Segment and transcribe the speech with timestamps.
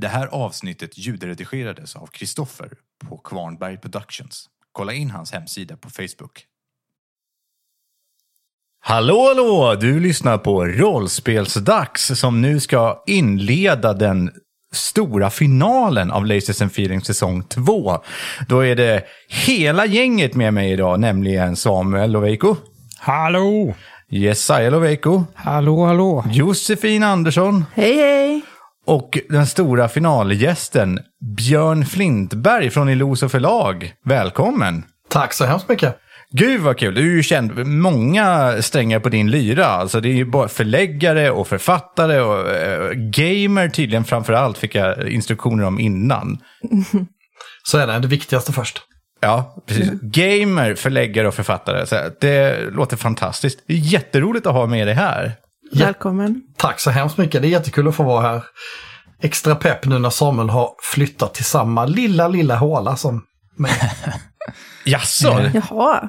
[0.00, 2.70] Det här avsnittet ljudredigerades av Kristoffer
[3.08, 4.46] på Kvarnberg Productions.
[4.72, 6.44] Kolla in hans hemsida på Facebook.
[8.80, 9.76] Hallå, hallå!
[9.80, 14.30] Du lyssnar på Rollspelsdags som nu ska inleda den
[14.72, 17.98] stora finalen av Lasers and Feelings säsong 2.
[18.48, 22.56] Då är det hela gänget med mig idag, nämligen Samuel Loveiko,
[22.98, 23.74] Hallå!
[24.08, 26.24] Jesaja Loveiko, Hallå, hallå!
[26.32, 28.42] Josefin Andersson Hej hej!
[28.90, 30.98] Och den stora finalgästen
[31.36, 33.92] Björn Flintberg från Iloso förlag.
[34.04, 34.84] Välkommen!
[35.08, 35.98] Tack så hemskt mycket.
[36.30, 36.94] Gud vad kul!
[36.94, 39.66] Du är ju känd, många strängar på din lyra.
[39.66, 44.74] Alltså det är ju bara förläggare och författare och eh, gamer tydligen framför allt fick
[44.74, 46.38] jag instruktioner om innan.
[47.62, 48.82] Så är det, det viktigaste först.
[49.20, 49.90] Ja, precis.
[50.02, 51.86] Gamer, förläggare och författare.
[51.86, 53.64] Så det låter fantastiskt.
[53.66, 55.36] Det är jätteroligt att ha med dig här.
[55.72, 55.84] Ja.
[55.84, 56.42] Välkommen.
[56.56, 58.42] Tack så hemskt mycket, det är jättekul att få vara här.
[59.22, 63.22] Extra pepp nu när Samuel har flyttat till samma lilla, lilla håla som
[63.56, 63.72] mig.
[64.84, 65.50] Jaså?
[65.54, 66.08] Jaha.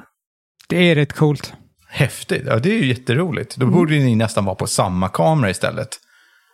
[0.68, 1.52] Det är rätt coolt.
[1.88, 2.42] Häftigt.
[2.46, 3.56] Ja, det är ju jätteroligt.
[3.56, 5.88] Då borde ni nästan vara på samma kamera istället.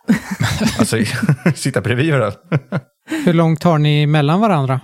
[0.78, 0.96] alltså,
[1.54, 2.38] sitta bredvid varandra.
[3.24, 4.80] Hur långt har ni mellan varandra?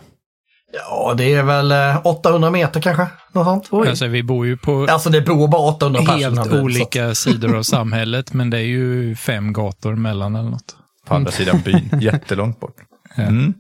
[0.73, 3.69] Ja, det är väl eh, 800 meter kanske, något sånt.
[3.71, 3.89] Oj.
[3.89, 6.21] Alltså, vi bor ju på Alltså det bor bara 800 personer.
[6.21, 10.77] helt olika sidor av samhället, men det är ju fem gator mellan eller något.
[11.05, 12.77] På andra sidan byn, jättelångt bort.
[13.17, 13.55] Mm.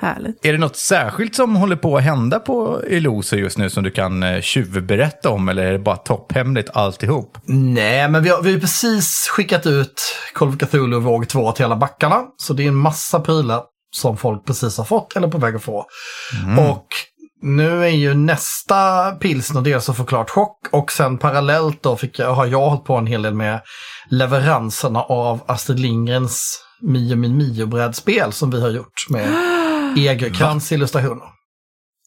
[0.00, 0.46] Härligt.
[0.46, 3.90] Är det något särskilt som håller på att hända på Eloso just nu som du
[3.90, 5.48] kan eh, tjuvberätta om?
[5.48, 7.38] Eller är det bara topphemligt alltihop?
[7.44, 10.02] Nej, men vi har, vi har precis skickat ut
[10.34, 12.22] Call of Cthulhu våg 2 till alla backarna.
[12.36, 13.62] Så det är en massa prylar
[13.96, 15.86] som folk precis har fått eller på väg att få.
[16.58, 16.86] Och
[17.42, 22.18] nu är ju nästa pilsner dels att få klart chock och sen parallellt då fick
[22.18, 23.60] jag, har jag hållit på en hel del med
[24.10, 29.28] leveranserna av Astrid Lindgrens Mio min Mio-brädspel som vi har gjort med
[29.96, 31.26] Egerkrans illustrationer.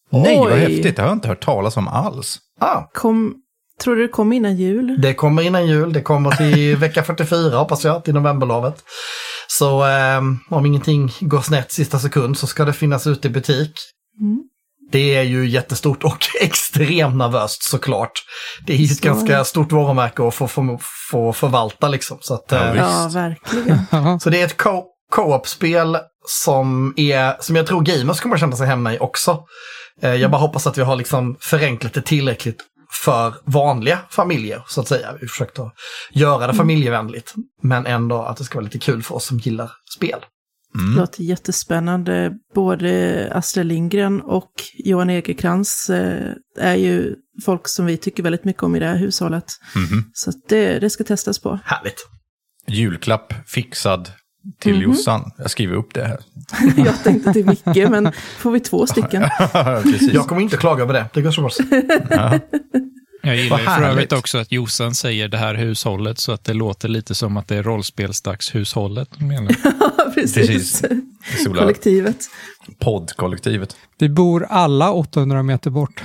[0.09, 0.95] Nej, vad häftigt.
[0.95, 2.37] Det har jag inte hört talas om alls.
[2.59, 3.35] Ah, Kom,
[3.81, 5.01] tror du det kom innan jul?
[5.01, 8.83] Det kommer innan jul, det kommer till vecka 44 hoppas jag, till novemberlovet.
[9.47, 13.71] Så eh, om ingenting går snett sista sekund så ska det finnas ute i butik.
[14.19, 14.43] Mm.
[14.91, 18.11] Det är ju jättestort och extremt nervöst såklart.
[18.65, 19.05] Det är ju ett Så.
[19.05, 20.79] ganska stort varumärke att få, få,
[21.11, 22.17] få förvalta liksom.
[22.21, 22.75] Så, att, Ja, eh.
[22.75, 24.19] Ja, verkligen.
[24.19, 25.97] Så det är ett co- co-op-spel
[26.27, 29.43] som, är, som jag tror gamers kommer känna sig hemma i också.
[30.01, 32.57] Eh, jag bara hoppas att vi har liksom förenklat det tillräckligt
[33.03, 35.13] för vanliga familjer, så att säga.
[35.21, 35.73] Vi försökte att
[36.13, 39.71] göra det familjevänligt, men ändå att det ska vara lite kul för oss som gillar
[39.97, 40.19] spel.
[40.79, 40.95] Mm.
[40.95, 42.33] Låter jättespännande.
[42.55, 47.15] Både Astrid Lindgren och Johan Egerkrans eh, är ju
[47.45, 49.45] folk som vi tycker väldigt mycket om i det här hushållet.
[49.75, 50.03] Mhm.
[50.13, 51.59] Så det, det ska testas på.
[51.63, 52.07] Härligt.
[52.67, 54.09] Julklapp fixad
[54.59, 55.31] till Jossan.
[55.37, 56.19] Jag skriver upp det här.
[56.85, 59.21] Jag tänkte till Micke, men får vi två stycken?
[60.13, 61.49] Jag kommer inte klaga över det, det går så bra.
[63.25, 63.33] Ja.
[63.33, 66.53] Jag gillar ju för övrigt också att Jossan säger det här hushållet så att det
[66.53, 69.19] låter lite som att det är rollspelsdagshushållet.
[69.19, 69.55] menar.
[70.13, 70.81] Precis.
[70.81, 71.47] Precis.
[71.47, 72.17] Kollektivet.
[72.79, 73.75] poddkollektivet.
[73.99, 76.03] Vi bor alla 800 meter bort.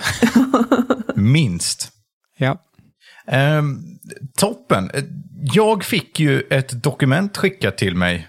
[1.14, 1.88] Minst.
[2.38, 2.58] Ja.
[3.26, 3.78] Ehm,
[4.38, 4.90] toppen.
[5.54, 8.28] Jag fick ju ett dokument skickat till mig,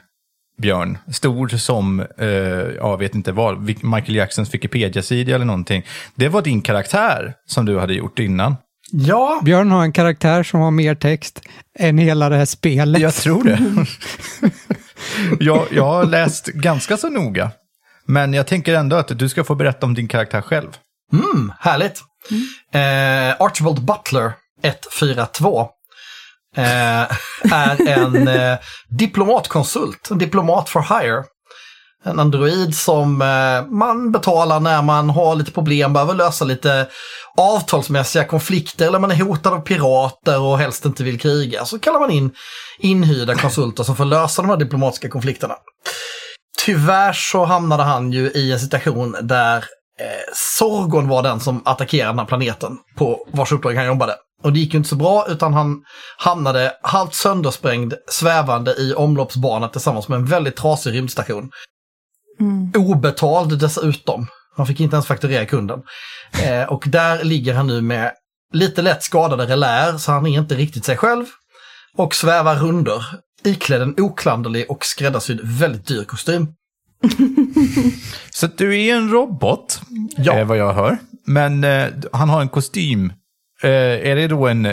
[0.62, 0.98] Björn.
[1.12, 2.28] Stor som, eh,
[2.76, 5.84] jag vet inte vad, Michael Jacksons Wikipedia-sida eller någonting.
[6.16, 8.56] Det var din karaktär som du hade gjort innan.
[8.92, 11.42] Ja, Björn har en karaktär som har mer text
[11.80, 13.02] än hela det här spelet.
[13.02, 13.86] Jag tror det.
[15.46, 17.52] jag, jag har läst ganska så noga.
[18.06, 20.68] Men jag tänker ändå att du ska få berätta om din karaktär själv.
[21.14, 22.02] mm, härligt.
[22.74, 25.70] Eh, Archibald Butler 142
[26.56, 26.64] eh,
[27.52, 28.58] är en eh,
[28.90, 31.24] diplomatkonsult, en diplomat for hire.
[32.04, 36.88] En android som eh, man betalar när man har lite problem, behöver lösa lite
[37.38, 41.66] avtalsmässiga konflikter eller man är hotad av pirater och helst inte vill kriga.
[41.66, 42.32] Så kallar man in
[42.80, 45.56] inhyrda konsulter som får lösa de här diplomatiska konflikterna.
[46.66, 49.58] Tyvärr så hamnade han ju i en situation där
[50.00, 54.16] eh, Sorgon var den som attackerade den här planeten på vars uppdrag han jobbade.
[54.44, 55.82] Och det gick ju inte så bra utan han
[56.18, 61.50] hamnade halvt söndersprängd svävande i omloppsbana tillsammans med en väldigt trasig rymdstation.
[62.40, 62.72] Mm.
[62.76, 64.28] Obetald dessutom.
[64.58, 65.80] Han fick inte ens fakturera kunden.
[66.44, 68.12] Eh, och där ligger han nu med
[68.54, 71.26] lite lätt skadade relär så han är inte riktigt sig själv.
[71.98, 73.06] Och svävar runder
[73.44, 76.48] iklädd en oklanderlig och skräddarsydd väldigt dyr kostym.
[78.32, 79.82] Så du är en robot,
[80.18, 80.34] Ja.
[80.34, 80.98] är vad jag hör.
[81.26, 83.14] Men eh, han har en kostym
[83.68, 84.68] är det då en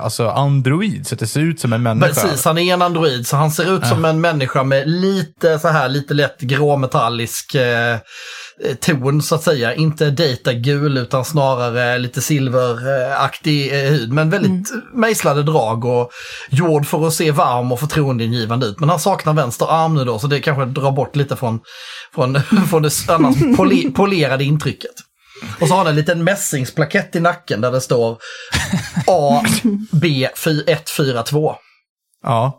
[0.00, 2.08] alltså android, så att det ser ut som en människa?
[2.08, 5.68] Precis, han är en android så han ser ut som en människa med lite så
[5.68, 9.74] här, lite lätt gråmetallisk eh, eh, ton så att säga.
[9.74, 14.12] Inte datagul utan snarare lite silveraktig eh, hud.
[14.12, 16.10] Men väldigt mejslade drag och
[16.50, 18.80] gjord för att se varm och förtroendeingivande ut.
[18.80, 21.60] Men han saknar vänster arm nu då så det kanske drar bort lite från,
[22.14, 24.94] från, från det annars poli, polerade intrycket.
[25.60, 28.18] Och så har han en liten mässingsplakett i nacken där det står
[29.06, 31.54] AB142.
[32.22, 32.58] Ja.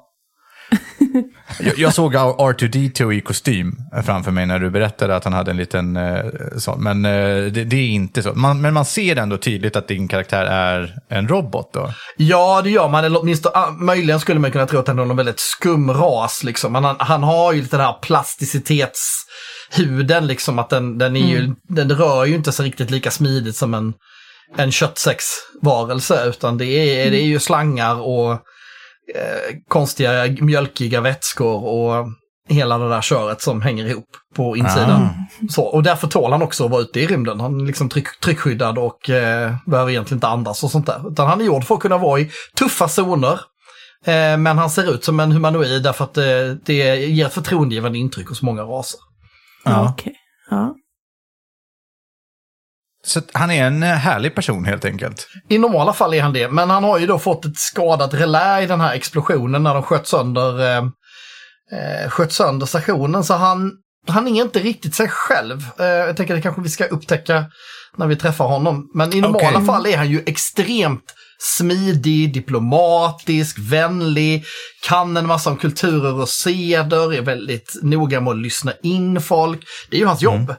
[1.60, 3.76] jag, jag såg R2D2 i kostym
[4.06, 6.26] framför mig när du berättade att han hade en liten eh,
[6.58, 6.84] sån.
[6.84, 8.34] Men eh, det, det är inte så.
[8.34, 11.94] Man, men man ser ändå tydligt att din karaktär är en robot då.
[12.18, 13.06] Ja, det gör man.
[13.06, 16.44] Eller åtminstone, ah, möjligen skulle man kunna tro att han är någon väldigt skum ras.
[16.44, 16.76] Liksom.
[16.76, 17.96] Han, han har ju lite den här
[19.74, 23.56] plasticitetshuden, liksom, att den, den, är ju, den rör ju inte så riktigt lika smidigt
[23.56, 23.94] som en,
[24.58, 26.26] en köttsäcksvarelse.
[26.26, 28.32] Utan det är, det är ju slangar och
[29.16, 32.08] eh, konstiga mjölkiga vätskor och
[32.50, 35.10] hela det där köret som hänger ihop på insidan.
[35.50, 37.40] Så, och därför tål han också att vara ute i rymden.
[37.40, 41.12] Han är liksom tryck, tryckskyddad och eh, behöver egentligen inte andas och sånt där.
[41.12, 43.40] Utan han är gjord för att kunna vara i tuffa zoner.
[44.06, 46.24] Eh, men han ser ut som en humanoid därför att eh,
[46.66, 49.00] det ger ett förtroendegivande intryck hos många raser.
[49.64, 49.90] Ja.
[49.90, 50.16] Okej.
[50.50, 50.76] Ja.
[53.06, 55.28] Så han är en eh, härlig person helt enkelt.
[55.50, 58.64] I normala fall är han det, men han har ju då fått ett skadat relä
[58.64, 60.84] i den här explosionen när de sköt sönder, eh,
[61.72, 63.24] eh, sköt sönder stationen.
[63.24, 63.72] Så han,
[64.08, 65.66] han är inte riktigt sig själv.
[65.80, 67.46] Eh, jag tänker att det kanske vi ska upptäcka
[67.98, 68.92] när vi träffar honom.
[68.94, 69.66] Men i normala Okej.
[69.66, 71.14] fall är han ju extremt
[71.44, 74.44] smidig, diplomatisk, vänlig,
[74.88, 79.62] kan en massa om kulturer och seder, är väldigt noga med att lyssna in folk.
[79.90, 80.56] Det är ju hans jobb.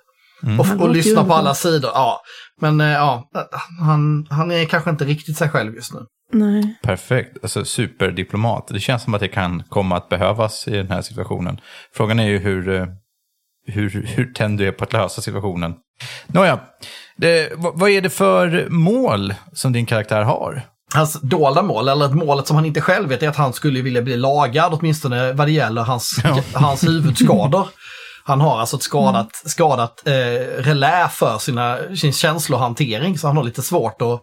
[0.58, 1.90] Och, Han och låter lyssna på alla sidor.
[1.94, 2.20] Ja.
[2.60, 3.30] Men eh, ja,
[3.80, 6.00] han, han är kanske inte riktigt sig själv just nu.
[6.32, 6.78] Nej.
[6.82, 7.38] Perfekt.
[7.42, 8.68] Alltså superdiplomat.
[8.68, 11.60] Det känns som att det kan komma att behövas i den här situationen.
[11.94, 12.86] Frågan är ju hur, eh,
[13.66, 15.74] hur, hur tänd du är på att lösa situationen.
[16.26, 16.60] Nåja,
[17.16, 20.62] det, vad är det för mål som din karaktär har?
[20.94, 23.82] Hans dolda mål, eller ett målet som han inte själv vet, är att han skulle
[23.82, 26.16] vilja bli lagad, åtminstone vad det gäller hans,
[26.52, 27.68] hans huvudskador.
[28.24, 30.12] Han har alltså ett skadat, skadat eh,
[30.62, 34.20] relä för sina, sin känslohantering, så han har lite svårt att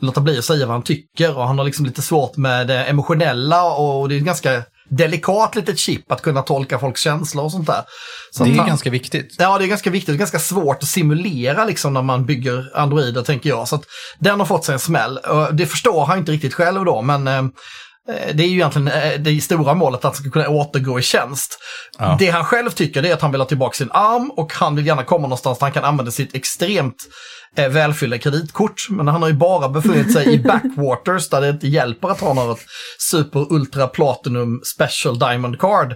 [0.00, 2.84] låta bli att säga vad han tycker och han har liksom lite svårt med det
[2.84, 7.66] emotionella och det är ganska delikat litet chip att kunna tolka folks känslor och sånt
[7.66, 7.82] där.
[8.30, 9.34] Så Det är han- ganska viktigt.
[9.38, 10.06] Ja, det är ganska viktigt.
[10.14, 13.68] Det är ganska svårt att simulera liksom när man bygger androider, tänker jag.
[13.68, 13.82] Så
[14.18, 15.18] den har fått sig en smäll.
[15.18, 17.42] Och Det förstår han inte riktigt själv då, men eh,
[18.08, 21.58] det är ju egentligen eh, det stora målet att han ska kunna återgå i tjänst.
[21.98, 22.16] Ja.
[22.18, 24.86] Det han själv tycker är att han vill ha tillbaka sin arm och han vill
[24.86, 26.96] gärna komma någonstans där han kan använda sitt extremt
[27.56, 28.86] eh, välfyllda kreditkort.
[28.90, 32.34] Men han har ju bara befunnit sig i backwaters där det inte hjälper att ha
[32.34, 32.60] något
[33.10, 35.94] super ultra platinum special diamond card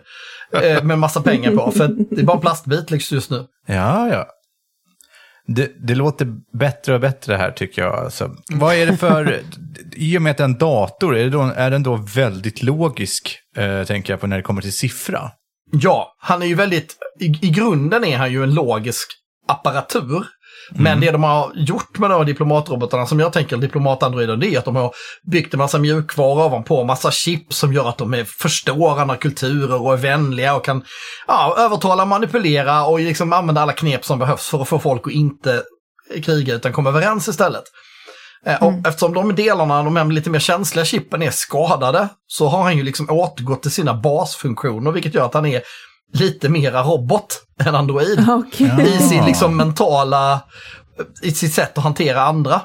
[0.62, 1.70] eh, med massa pengar på.
[1.70, 3.46] För det är bara en plastbit liksom just nu.
[3.66, 4.26] Ja, ja.
[5.46, 6.26] Det, det låter
[6.58, 7.94] bättre och bättre här tycker jag.
[7.94, 9.40] Alltså, vad är det för,
[9.92, 12.62] i och med att det är en dator, är, det då, är den då väldigt
[12.62, 15.30] logisk, eh, tänker jag på när det kommer till siffra?
[15.72, 19.08] Ja, han är ju väldigt, i, i grunden är han ju en logisk
[19.48, 20.26] apparatur.
[20.70, 24.58] Men det de har gjort med de här diplomatrobotarna, som jag tänker diplomatandroider, det är
[24.58, 24.92] att de har
[25.30, 29.82] byggt en massa mjukvara ovanpå, massa chip som gör att de är, förstår andra kulturer
[29.82, 30.84] och är vänliga och kan
[31.26, 35.12] ja, övertala, manipulera och liksom använda alla knep som behövs för att få folk att
[35.12, 35.62] inte
[36.24, 37.64] kriga utan komma överens istället.
[38.46, 42.62] Eh, Och eftersom de delarna, de här lite mer känsliga chippen är skadade, så har
[42.62, 45.62] han ju liksom återgått till sina basfunktioner, vilket gör att han är
[46.12, 48.24] lite mera robot än android.
[48.28, 48.94] Okej.
[48.96, 50.40] I sin liksom mentala,
[51.22, 52.60] i sitt sätt att hantera andra.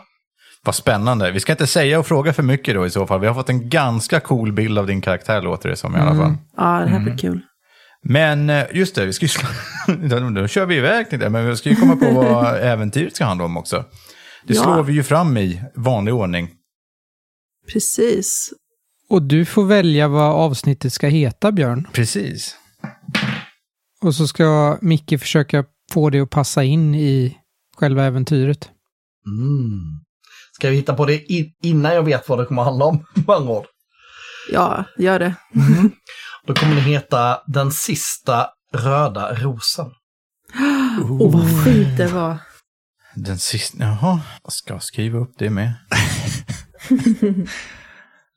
[0.63, 1.32] Vad spännande.
[1.32, 3.20] Vi ska inte säga och fråga för mycket då i så fall.
[3.20, 6.16] Vi har fått en ganska cool bild av din karaktär låter det som i alla
[6.16, 6.34] fall.
[6.58, 7.42] Ja, det här blir kul.
[8.04, 11.56] Men eh, just det, vi ska ju då kör vi iväg till det, men vi
[11.58, 13.86] ska ju komma på vad äventyret ska handla om också.
[14.48, 14.63] Det Ja.
[14.63, 16.50] slår vi ju fram i vanlig ordning.
[17.74, 18.50] Precis.
[19.10, 21.88] Och du får välja vad avsnittet ska heta, Björn.
[21.94, 22.56] Precis.
[24.01, 27.38] Och så ska Micke försöka få det att passa in i
[27.77, 28.70] själva äventyret.
[29.25, 29.80] Mm.
[30.51, 33.06] Ska vi hitta på det i, innan jag vet vad det kommer att handla om?
[33.50, 33.66] ord?
[34.51, 35.36] Ja, gör det.
[36.48, 39.92] Då kommer det heta Den sista röda rosen.
[41.01, 42.38] Åh, vad fint det var.
[43.16, 45.74] Den sista, jaha, jag ska skriva upp det med.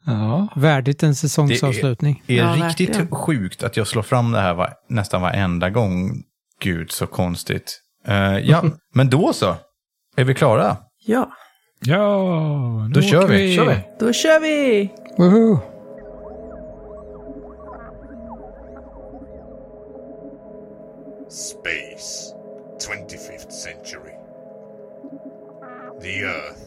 [0.07, 0.49] Ja.
[0.57, 2.23] Värdigt en säsongsavslutning.
[2.27, 3.11] Det är Ja, riktigt verkligen.
[3.11, 6.23] sjukt att jag slår fram det här var, nästan varenda gång.
[6.63, 7.81] Gud, så konstigt.
[8.07, 8.63] Eh, ja,
[8.95, 9.55] men då så.
[10.17, 10.77] Är vi klara?
[11.07, 11.31] Ja.
[11.85, 13.57] Ja, Då kör åker vi.
[13.57, 13.79] Kör vi.
[14.01, 14.91] Då kör vi!
[15.19, 15.59] Woho!
[21.29, 22.35] Space,
[22.79, 24.15] 25th century.
[26.01, 26.61] The Earth,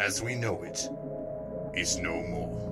[0.00, 0.90] as we know it,
[1.74, 2.71] is no more.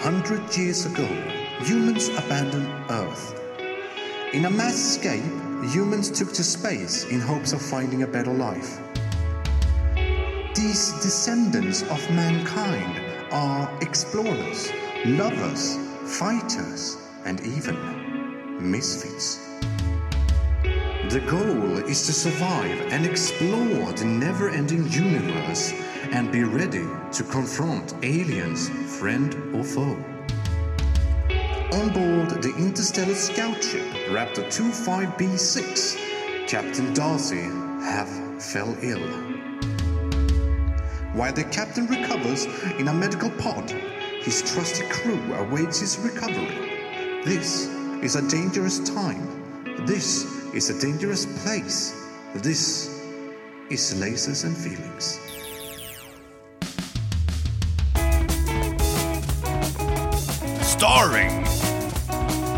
[0.00, 1.08] Hundred years ago,
[1.58, 3.34] humans abandoned Earth.
[4.32, 5.24] In a mass escape,
[5.72, 8.78] humans took to space in hopes of finding a better life.
[10.54, 13.02] These descendants of mankind
[13.32, 14.70] are explorers,
[15.04, 17.76] lovers, fighters, and even
[18.70, 19.48] misfits.
[21.10, 25.72] The goal is to survive and explore the never ending universe
[26.12, 29.96] and be ready to confront aliens, friend or foe.
[31.72, 37.42] On board the interstellar scout ship Raptor 25B6, Captain Darcy
[37.84, 38.08] have
[38.42, 39.06] fell ill.
[41.12, 42.46] While the captain recovers
[42.78, 43.70] in a medical pod,
[44.22, 47.22] his trusty crew awaits his recovery.
[47.24, 47.66] This
[48.02, 49.84] is a dangerous time.
[49.84, 50.24] This
[50.54, 52.08] is a dangerous place.
[52.34, 52.88] This
[53.68, 55.37] is lasers and feelings.
[60.90, 61.44] Starring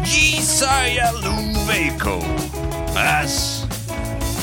[0.07, 2.23] Jesiah Luveco
[2.95, 3.67] as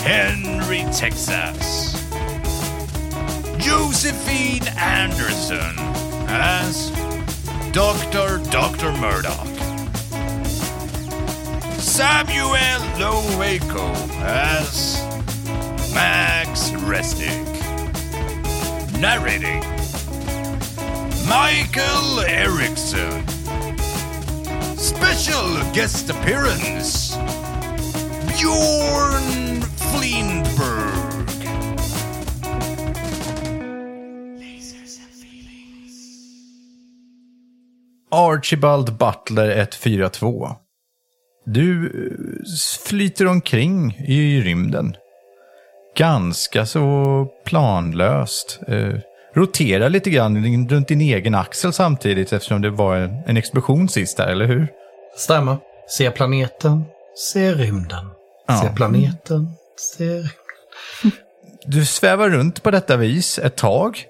[0.04, 1.94] Henry Texas.
[3.58, 5.74] Josephine Anderson
[6.28, 6.92] as
[7.72, 8.40] Dr.
[8.52, 8.92] Dr.
[9.00, 9.56] Murdoch.
[11.80, 15.02] Samuel Loweco as
[15.94, 17.48] Max Resnick.
[19.00, 19.62] Narrating
[21.26, 23.37] Michael Erickson.
[25.02, 27.18] Special guest appearance
[28.28, 31.48] Bjorn Flindberg.
[38.12, 40.50] Archibald Butler 142.
[41.46, 42.44] Du eh,
[42.88, 44.96] flyter omkring i rymden.
[45.98, 48.60] Ganska så planlöst.
[48.68, 48.94] Eh,
[49.34, 54.18] Roterar lite grann runt din egen axel samtidigt eftersom det var en, en explosion sist
[54.18, 54.68] där, eller hur?
[55.18, 55.58] Stämmer.
[55.90, 56.84] Se planeten,
[57.16, 58.06] se rymden.
[58.50, 58.72] Se Ja.
[58.76, 60.30] planeten, se rymden.
[61.66, 64.04] Du svävar runt på detta vis ett tag.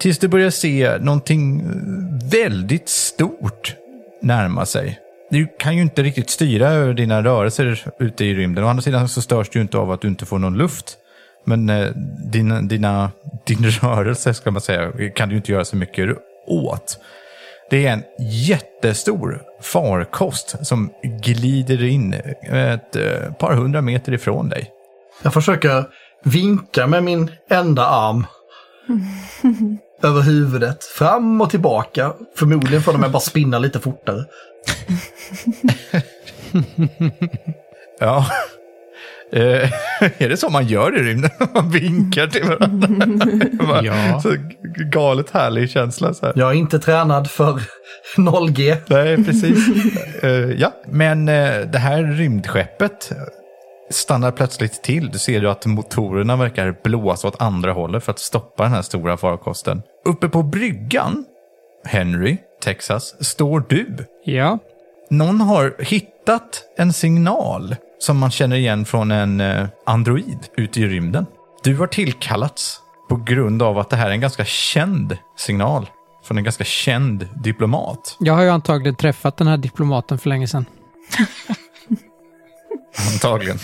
[0.00, 3.74] Tills du börjar se någonting eh, väldigt stort
[4.22, 4.98] närma sig.
[5.30, 8.64] Du kan ju inte riktigt styra över dina rörelser ute i rymden.
[8.64, 10.96] Å andra sidan så störs du inte av att du inte får någon luft.
[11.44, 11.88] Men eh,
[12.32, 13.10] dina, dina,
[13.46, 16.98] din rörelse, ska man säga, kan du inte göra så mycket åt.
[17.70, 24.70] Det är en jättestor farkost som glider in ett eh, par hundra meter ifrån dig.
[25.22, 25.84] Jag försöker
[26.24, 28.26] vinka med min enda arm.
[30.02, 32.12] Över huvudet, fram och tillbaka.
[32.36, 34.24] Förmodligen får de mig bara spinna lite fortare.
[38.00, 38.26] Ja.
[39.32, 39.70] Eh,
[40.22, 41.30] är det så man gör i rymden?
[41.54, 42.88] Man vinkar till varandra.
[43.66, 44.20] Bara, Ja.
[44.20, 44.34] Så
[44.92, 46.14] galet härlig känsla.
[46.14, 46.32] Så här.
[46.36, 47.60] Jag är inte tränad för
[48.16, 48.76] 0G.
[48.86, 49.68] Nej, precis.
[50.22, 53.12] Eh, ja, men eh, det här rymdskeppet
[53.90, 55.08] stannar plötsligt till.
[55.10, 58.82] Du ser ju att motorerna verkar blåsa åt andra hållet för att stoppa den här
[58.82, 59.82] stora farkosten.
[60.04, 61.24] Uppe på bryggan,
[61.84, 63.96] Henry, Texas, står du.
[64.24, 64.58] Ja,
[65.10, 70.86] Någon har hittat en signal som man känner igen från en eh, android ute i
[70.86, 71.26] rymden.
[71.62, 75.90] Du har tillkallats på grund av att det här är en ganska känd signal
[76.24, 78.16] från en ganska känd diplomat.
[78.20, 80.66] jag har ju antagligen träffat den här diplomaten för länge sedan.
[83.14, 83.58] Antagligen.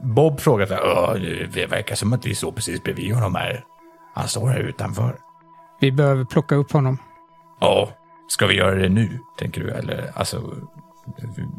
[0.14, 1.14] Bob frågar så här, "Åh,
[1.54, 3.64] det verkar som att vi står precis bredvid honom här.
[4.14, 5.16] Han står här utanför.
[5.80, 6.98] Vi behöver plocka upp honom.
[7.60, 7.88] Ja,
[8.28, 9.70] ska vi göra det nu, tänker du?
[9.70, 10.42] Eller alltså,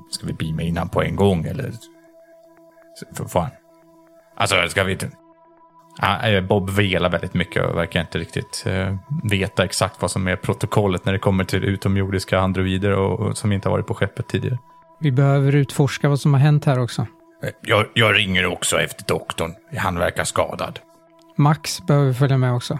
[0.09, 1.71] ska vi beama in han på en gång eller?
[3.13, 3.49] För fan.
[4.35, 5.09] Alltså, ska vi inte?
[6.23, 10.35] Eh, Bob velar väldigt mycket och verkar inte riktigt eh, veta exakt vad som är
[10.35, 14.27] protokollet när det kommer till utomjordiska androider och, och som inte har varit på skeppet
[14.27, 14.57] tidigare.
[14.99, 17.01] Vi behöver utforska vad som har hänt här också.
[17.43, 19.53] Eh, Jag, jag ringer också efter doktorn.
[19.77, 20.79] Han verkar skadad.
[21.37, 22.79] Max behöver följa med också.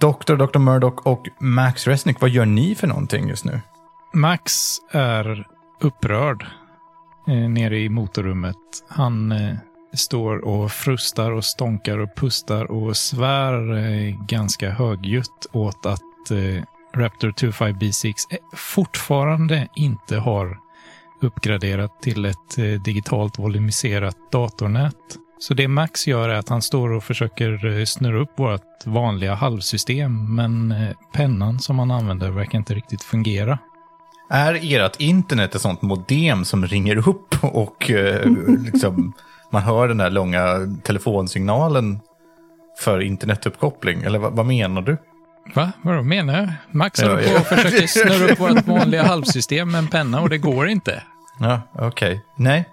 [0.00, 0.58] Doktor, Dr.
[0.58, 3.60] Murdoch och Max Resnick, vad gör ni för någonting just nu?
[4.14, 4.52] Max
[4.90, 5.46] är
[5.80, 6.46] upprörd
[7.28, 8.56] eh, nere i motorrummet.
[8.88, 9.56] Han eh,
[9.94, 16.64] står och frustar och stånkar och pustar och svär eh, ganska högljutt åt att eh,
[16.94, 20.58] Raptor 25B6 eh, fortfarande inte har
[21.20, 24.96] uppgraderat till ett eh, digitalt volumiserat datornät.
[25.38, 29.34] Så det Max gör är att han står och försöker eh, snurra upp vårt vanliga
[29.34, 30.74] halvsystem, men
[31.12, 33.58] pennan som han använder verkar inte riktigt fungera.
[34.30, 38.30] Är ert internet ett sånt modem som ringer upp och eh,
[38.64, 39.12] liksom,
[39.52, 42.00] man hör den där långa telefonsignalen
[42.78, 44.02] för internetuppkoppling?
[44.02, 44.96] Eller vad, vad menar du?
[45.54, 45.72] Va?
[45.82, 46.48] Vad menar jag?
[46.70, 50.28] Max Ja, håller på och försöker snurra upp vårt vanliga halvsystem med en penna och
[50.28, 51.02] det går inte.
[51.40, 52.20] Ja, okej.
[52.36, 52.68] Nej.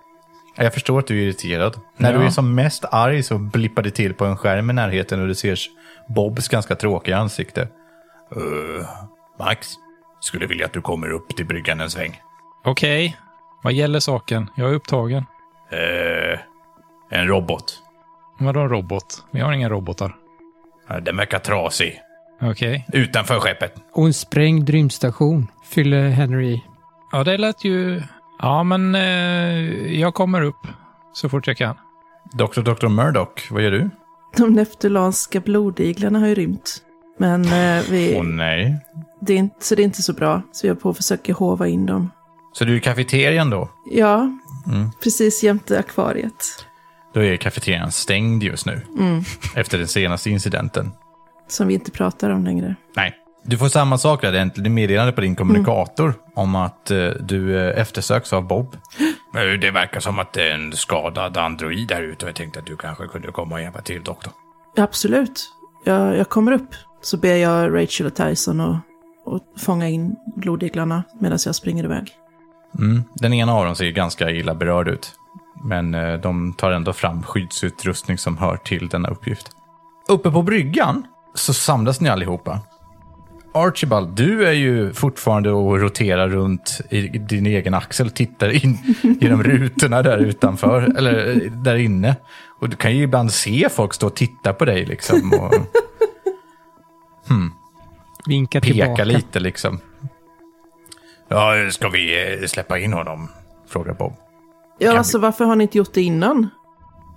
[0.58, 1.76] Jag förstår att du är irriterad.
[1.98, 2.20] När Ja.
[2.20, 5.28] du är som mest arg så blippar det till på en skärm i närheten och
[5.28, 5.60] du ser
[6.08, 7.62] Bobs ganska tråkiga ansikte.
[8.38, 8.86] Uh,
[9.40, 9.68] Max,
[10.24, 12.22] skulle vilja att du kommer upp till bryggan en sväng.
[12.66, 13.18] Okej,
[13.64, 14.50] vad gäller saken?
[14.56, 15.26] Jag är upptagen.
[15.74, 16.40] Uh,
[17.10, 17.80] en robot.
[18.40, 19.26] Vadå en robot?
[19.32, 20.16] Vi har inga robotar.
[21.02, 22.00] Den verkar trasig.
[22.42, 22.88] Okej.
[22.94, 23.74] Utanför skeppet.
[23.94, 26.64] Och en sprängd rymdstation, fyller Henry i.
[27.12, 28.02] Ja, det lät ju...
[28.40, 30.68] Ja, men eh, jag kommer upp
[31.14, 31.76] så fort jag kan.
[32.34, 32.62] Dr.
[32.62, 32.88] Dr.
[32.88, 33.90] Murdoch, vad gör du?
[34.38, 36.82] De neptulanska blodiglarna har ju rymt.
[37.18, 38.80] Men eh, vi, Åh nej.
[39.22, 40.42] det är inte, så det är inte så bra.
[40.52, 42.12] Så vi har på att försöka hova in dem.
[42.54, 43.70] Så du är i kafeterian då?
[43.92, 44.30] Ja,
[44.68, 44.90] Mm.
[45.04, 46.66] precis jämte akvariet.
[47.14, 48.82] Då är kafeterian stängd just nu.
[49.56, 50.92] Efter den senaste incidenten.
[51.48, 52.76] Som vi inte pratar om längre.
[52.96, 53.14] Nej.
[53.46, 57.58] Du får samma sak där, det är meddelande på din kommunikator om att eh, du
[57.60, 58.76] eh, eftersöks av Bob.
[59.36, 62.60] Eh, Det verkar som att det är en skadad android där ute och jag tänkte
[62.60, 64.34] att du kanske kunde komma och hjälpa till doktor.
[64.78, 65.50] Absolut.
[65.84, 66.70] Jag, jag kommer upp.
[67.04, 68.78] Så ber jag Rachel och Tyson att
[69.26, 72.12] och fånga in blodiglarna medan jag springer iväg.
[72.80, 73.04] Mm.
[73.16, 75.12] Den ena av dem ser ganska illa berörd ut.
[75.64, 79.52] Men eh, de tar ändå fram skyddsutrustning som hör till denna uppgift.
[80.10, 82.60] Uppe på bryggan så samlas ni allihopa.
[83.54, 88.78] Archibald, du är ju fortfarande och roterar runt i din egen axel, tittar in
[89.22, 92.16] genom rutorna där utanför, eller eh, där inne.
[92.60, 95.54] Och du kan ju ibland se folk stå och titta på dig liksom och
[98.26, 99.04] Vinkar peka tillbaka.
[99.04, 99.80] lite liksom.
[101.28, 103.30] Ja, ska vi eh, släppa in honom?
[103.68, 104.14] Frågar Bob.
[104.80, 106.50] Ja, Kan alltså varför har ni inte gjort det innan?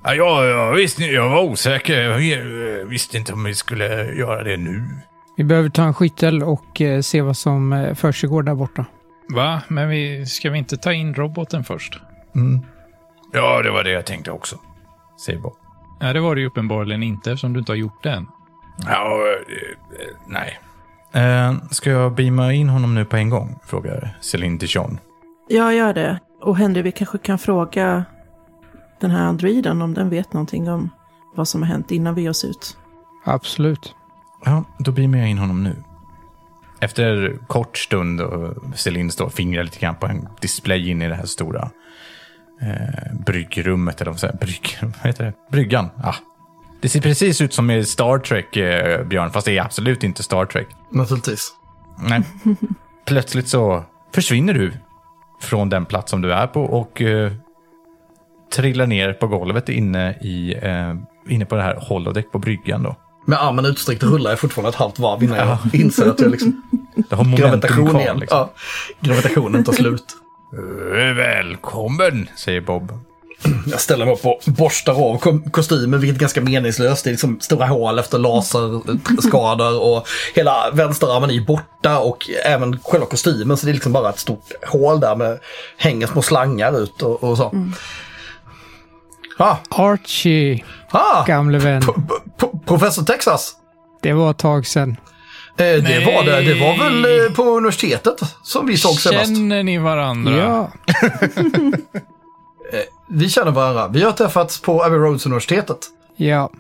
[0.05, 2.03] Ja, jag, jag, visste, jag var osäker.
[2.03, 2.33] Jag
[2.81, 4.85] eh, visste inte om vi skulle göra det nu.
[5.37, 8.85] Vi behöver ta en skyttel och eh, se vad som försiggår där borta.
[9.29, 9.63] Va?
[9.69, 12.01] Men vi, ska vi inte ta in roboten först?
[13.33, 14.57] Ja, det var det jag tänkte också.
[15.27, 15.57] Säger Bob.
[16.01, 18.27] Nej, det var det ju uppenbarligen inte eftersom du inte har gjort det än.
[18.85, 20.59] Ja, eh, eh, nej.
[21.13, 23.59] Eh, ska jag beama in honom nu på en gång?
[23.65, 24.99] Frågar Céline Dijon.
[25.49, 26.21] Ja, gör det.
[26.43, 28.05] Och Henry, vi kanske kan fråga
[29.01, 30.91] den här androiden om den vet någonting om
[31.35, 32.77] vad som har hänt innan vi oss ut.
[33.25, 33.95] Absolut.
[34.45, 35.77] Ja, då beamar jag in honom nu.
[36.81, 41.09] Efter kort stund och Céline står och fingrar lite grann på en display in i
[41.09, 41.71] det här stora
[42.63, 45.33] eh, bryggrummet, eller vad säger Brygg, vad heter det?
[45.51, 45.89] Bryggan.
[46.03, 46.15] Ah.
[46.81, 50.23] Det ser precis ut som i Star Trek, eh, Björn, fast det är absolut inte
[50.23, 50.69] Star Trek.
[50.91, 51.53] Naturligtvis.
[51.99, 52.23] Nej.
[53.07, 53.85] Plötsligt så
[54.15, 54.73] försvinner du
[55.41, 57.33] från den plats som du är på och eh,
[58.55, 60.95] trillar ner på golvet inne, i, eh,
[61.29, 62.83] inne på det här holodeck på bryggan.
[62.83, 62.97] Då.
[63.27, 66.63] Med armen utsträckt rullar jag fortfarande ett halvt varv innan jag inser att jag liksom...
[67.11, 68.15] Det har momentum kvar.
[68.15, 68.39] Liksom.
[68.39, 68.51] Ja,
[69.01, 70.05] gravitationen tar slut.
[70.53, 72.93] Eh, Välkommen, säger Bob.
[73.71, 77.05] Jag ställer mig upp och borstar av ko- kostymen, vilket är ganska meningslöst.
[77.05, 83.07] Det är liksom stora hål efter laserskador och hela vänsterarmen är borta och även själva
[83.07, 83.57] kostymen.
[83.57, 85.39] Så det är liksom bara ett stort hål där med
[85.77, 87.55] hänger små slangar ut och, och så.
[89.39, 91.83] Ah, Archie, ah, gamle vän.
[91.83, 91.93] p-
[92.41, 93.53] p- professor Texas.
[94.03, 94.97] Det var ett tag sedan.
[95.59, 96.43] Eh, det var det.
[96.43, 99.27] Det var väl eh, på universitetet som vi såg senast.
[99.27, 100.37] Känner ni varandra?
[100.37, 100.71] Ja,
[103.09, 103.89] Vi känner varandra.
[103.89, 105.79] Vi har träffats på Abbey Roads universitetet.
[106.17, 106.51] ja.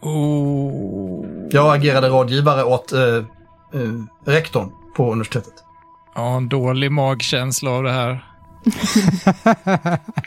[0.00, 1.24] Oh.
[1.50, 3.22] Jag agerade rådgivare åt eh, eh,
[4.24, 5.52] rektorn på universitetet.
[6.14, 8.24] Ja, en dålig magkänsla av det här.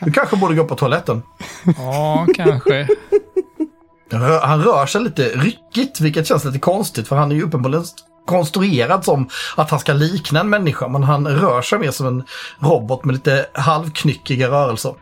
[0.00, 1.22] Du kanske borde gå på toaletten.
[1.78, 2.88] Ja, kanske.
[4.12, 7.42] Han rör- Han rör sig lite ryckigt, vilket känns lite konstigt för han är ju
[7.42, 7.84] uppenbarligen
[8.26, 12.24] konstruerad som att han ska likna en människa, men han rör sig mer som en
[12.58, 14.94] robot med lite halvknyckiga rörelser.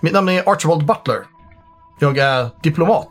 [0.00, 1.18] Mitt namn är Archibald Butler.
[1.98, 3.08] Jag är diplomat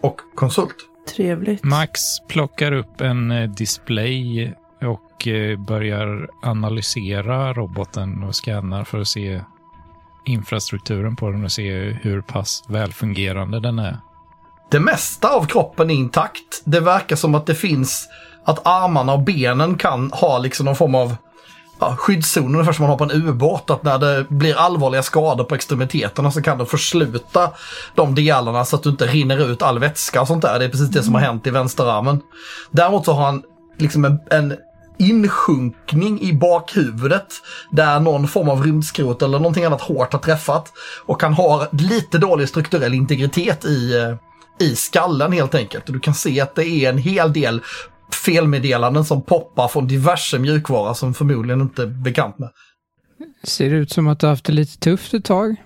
[0.00, 0.76] och konsult.
[1.16, 1.64] Trevligt.
[1.64, 9.08] Max plockar upp en eh, display och eh, börjar analysera roboten och scannar för att
[9.08, 9.40] se
[10.24, 13.98] infrastrukturen på den och se hur pass välfungerande den är.
[14.70, 16.62] Det mesta av kroppen är intakt.
[16.64, 18.08] Det verkar som att det finns
[18.46, 21.16] att armarna och benen kan ha liksom någon form av
[21.78, 23.70] ja, skyddszonen, ungefär som man har på en ubåt.
[23.70, 27.50] Att när det blir allvarliga skador på extremiteterna så kan du försluta
[27.94, 30.58] de delarna så att du inte rinner ut all vätska och sånt där.
[30.58, 32.20] Det är precis det som har hänt i vänsterarmen.
[32.70, 33.42] Däremot så har han
[33.78, 34.56] liksom en, en
[34.98, 37.26] insjunkning i bakhuvudet
[37.70, 40.72] där någon form av rymdskrot eller någonting annat hårt har träffat.
[41.06, 44.14] Och han har lite dålig strukturell integritet i, eh,
[44.66, 45.88] i skallen helt enkelt.
[45.88, 47.60] Och du kan se att det är en hel del
[48.16, 52.50] felmeddelanden som poppar från diverse mjukvara som förmodligen inte är bekant med.
[53.42, 55.56] Ser ut som att du har haft det lite tufft ett tag.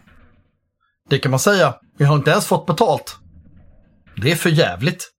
[1.10, 1.74] Det kan man säga.
[1.98, 3.16] Jag har inte ens fått betalt.
[4.22, 5.10] Det är för jävligt.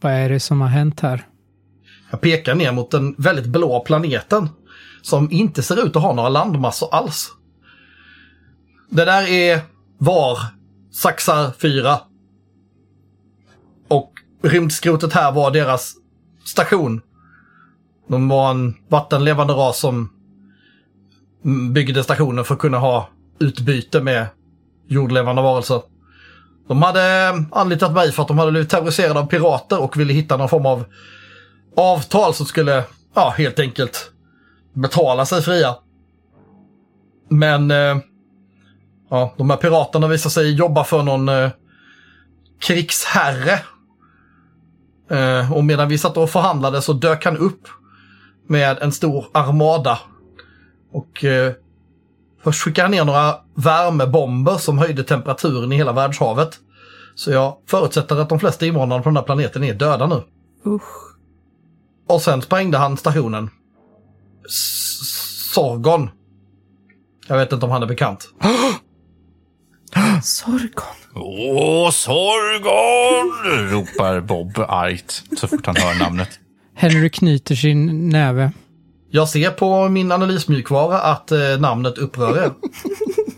[0.00, 1.26] Vad är det som har hänt här?
[2.10, 4.48] Jag pekar ner mot den väldigt blå planeten
[5.02, 7.30] som inte ser ut att ha några landmassor alls.
[8.90, 9.60] Det där är
[9.98, 10.38] VAR,
[10.92, 12.00] Saxar 4.
[13.88, 14.12] Och
[14.42, 15.94] rymdskrotet här var deras
[16.48, 17.00] station.
[18.08, 20.10] De var en vattenlevande ras som
[21.72, 23.08] byggde stationen för att kunna ha
[23.38, 24.26] utbyte med
[24.88, 25.82] jordlevande varelser.
[26.68, 30.12] De hade eh, anlitat mig för att de hade blivit terroriserade av pirater och ville
[30.12, 30.84] hitta någon form av
[31.76, 32.84] avtal som skulle,
[33.14, 34.10] ja, helt enkelt
[34.72, 35.76] betala sig fria.
[37.28, 37.96] Men, eh,
[39.10, 41.50] ja, de här piraterna visade sig jobba för någon eh,
[42.60, 43.60] krigsherre.
[45.10, 47.68] Eh, och medan vi satt och förhandlade så dök han upp
[48.48, 49.98] med en stor armada.
[50.92, 51.52] Och eh,
[52.42, 56.58] först skickade han ner några värmebomber som höjde temperaturen i hela världshavet.
[57.14, 60.22] Så jag förutsätter att de flesta invånarna på den här planeten är döda nu.
[60.66, 61.16] Usch.
[62.08, 63.50] Och sen sprängde han stationen.
[65.54, 66.10] Sorgon.
[67.28, 68.28] Jag vet inte om han är bekant.
[70.22, 70.97] Sorgon.
[71.14, 73.32] Åh, Sorgon!
[73.70, 76.28] ropar Bob argt så fort han hör namnet.
[76.74, 78.52] Henry knyter sin näve.
[79.10, 82.52] Jag ser på min analysmjukvara att eh, namnet upprör er.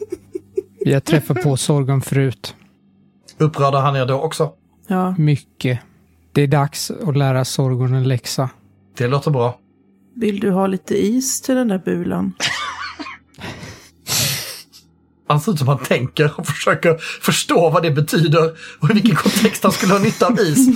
[0.84, 2.54] Vi har träffat på Sorgon förut.
[3.38, 4.50] Upprörde han er då också?
[4.88, 5.78] Ja, Mycket.
[6.32, 8.50] Det är dags att lära Sorgon en läxa.
[8.98, 9.58] Det låter bra.
[10.16, 12.32] vill du ha lite is till den där bulan?
[15.30, 19.14] Han ser ut som han tänker och försöker förstå vad det betyder och i vilken
[19.16, 20.68] kontext han skulle ha nytta av is.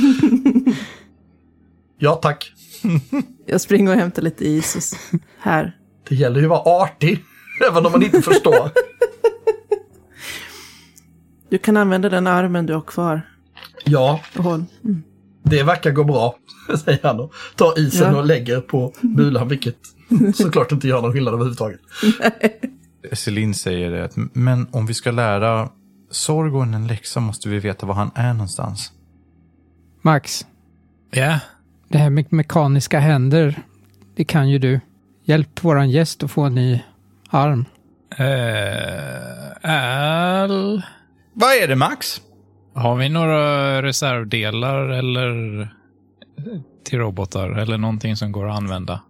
[1.99, 2.53] Ja tack.
[3.47, 4.97] Jag springer och hämtar lite is.
[5.39, 5.77] Här.
[6.09, 7.25] Det gäller ju att vara artig,
[7.71, 8.71] även om man inte förstår.
[11.51, 13.23] Du kan använda den armen du har kvar.
[13.85, 14.21] Ja.
[14.39, 14.67] Mm.
[15.45, 16.37] det verkar gå bra,
[16.85, 18.19] säger han och tar isen Ja.
[18.19, 19.77] och lägger på bulan, vilket
[20.35, 21.81] såklart inte gör någon skillnad överhuvudtaget.
[23.13, 25.69] Celine säger det, att, men om vi ska lära
[26.11, 28.93] Sorgon en läxa måste vi veta var han är någonstans.
[30.03, 30.47] Max,
[31.11, 31.39] Ja,
[31.89, 33.63] det här med mekaniska händer,
[34.17, 34.81] det kan ju du.
[35.25, 36.81] Hjälp våran gäst att få en ny
[37.31, 37.65] arm.
[38.19, 39.71] eh,
[40.43, 40.83] Al...
[41.33, 42.21] Vad är det Max?
[42.75, 45.69] Har vi några reservdelar eller
[46.85, 49.01] till robotar eller någonting som går att använda?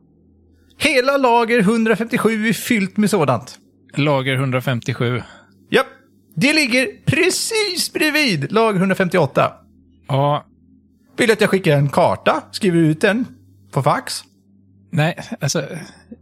[0.78, 3.58] Hela lager 157 är fyllt med sådant.
[3.96, 5.22] Lager 157.
[5.70, 5.86] Japp,
[6.34, 9.52] det ligger precis bredvid lager 158.
[10.08, 10.44] Ja,
[11.16, 12.42] Vill du att jag skickar en karta?
[12.52, 13.26] Skriver ut den
[13.70, 14.22] på fax?
[14.90, 15.62] nej, alltså,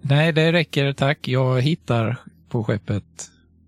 [0.01, 1.29] nej, det räcker tack.
[1.29, 2.17] Jag hittar
[2.49, 3.05] på skeppet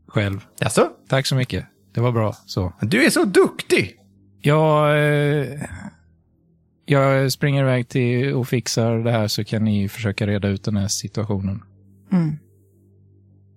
[0.09, 0.45] själv.
[0.61, 0.89] Jaså?
[1.09, 1.65] Tack så mycket.
[1.95, 2.73] Det var bra så.
[2.81, 3.97] Du är så duktig!
[4.41, 5.61] Jag, eh,
[6.85, 10.77] jag springer iväg till och fixar det här så kan ni försöka reda ut den
[10.77, 11.63] här situationen.
[12.13, 12.39] Mm.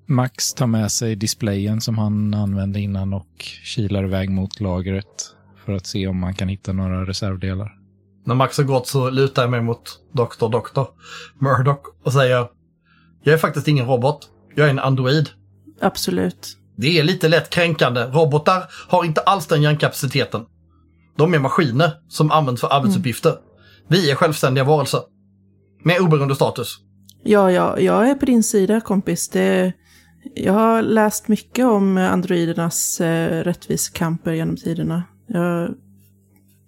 [0.10, 3.28] Max tar med sig displayen som han använde innan och
[3.64, 7.72] kilar iväg mot lagret för att se om man kan hitta några reservdelar.
[8.26, 10.48] När Max har gått så lutar jag mig mot Dr.
[10.48, 10.84] Dr.
[11.40, 12.48] Murdoch och säger
[13.24, 14.30] Jag är faktiskt ingen robot.
[14.56, 15.30] Jag är en android.
[15.82, 16.58] Absolut.
[16.76, 18.02] Det är lite lätt kränkande.
[18.02, 20.46] Robotar har inte alls den hjärnkapaciteten.
[21.18, 23.36] De är maskiner som används för arbetsuppgifter.
[23.88, 25.02] Vi är självständiga varelser.
[25.84, 26.78] Med oberoende status.
[27.24, 29.30] Ja, ja, jag är på din sida kompis.
[29.30, 29.74] Det,
[30.36, 35.04] jag har läst mycket om androidernas eh, rättvisekamper genom tiderna.
[35.28, 35.74] Jag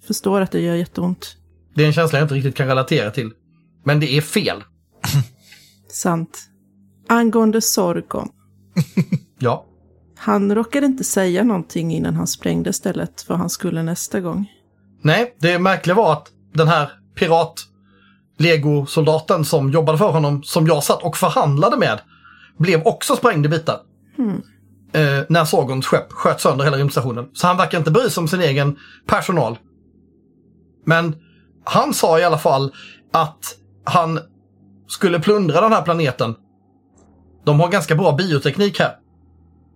[0.08, 1.36] förstår att det gör jätteont.
[1.76, 3.32] Det är en känsla jag inte riktigt kan relatera till.
[3.86, 4.64] Men det är fel.
[5.90, 6.40] Sant.
[7.08, 8.30] Angående Sorgon.
[9.42, 9.66] Ja.
[10.18, 14.46] Han råkade inte säga någonting innan han sprängde stället vad han skulle nästa gång.
[15.02, 17.54] Nej, det märkliga var att den här pirat
[18.38, 22.00] Lego-soldaten som jobbade för honom, som jag satt och förhandlade med,
[22.60, 23.80] blev också sprängd i bitar.
[24.92, 27.30] Eh, när Sorgons skepp sköt sönder hela rymdstationen.
[27.34, 29.58] Så han verkar inte bry sig om sin egen personal.
[30.86, 31.16] Men
[31.66, 32.74] han sa i alla fall
[33.12, 34.20] att han
[34.88, 36.36] skulle plundra den här planeten.
[37.46, 38.96] De har ganska bra bioteknik här.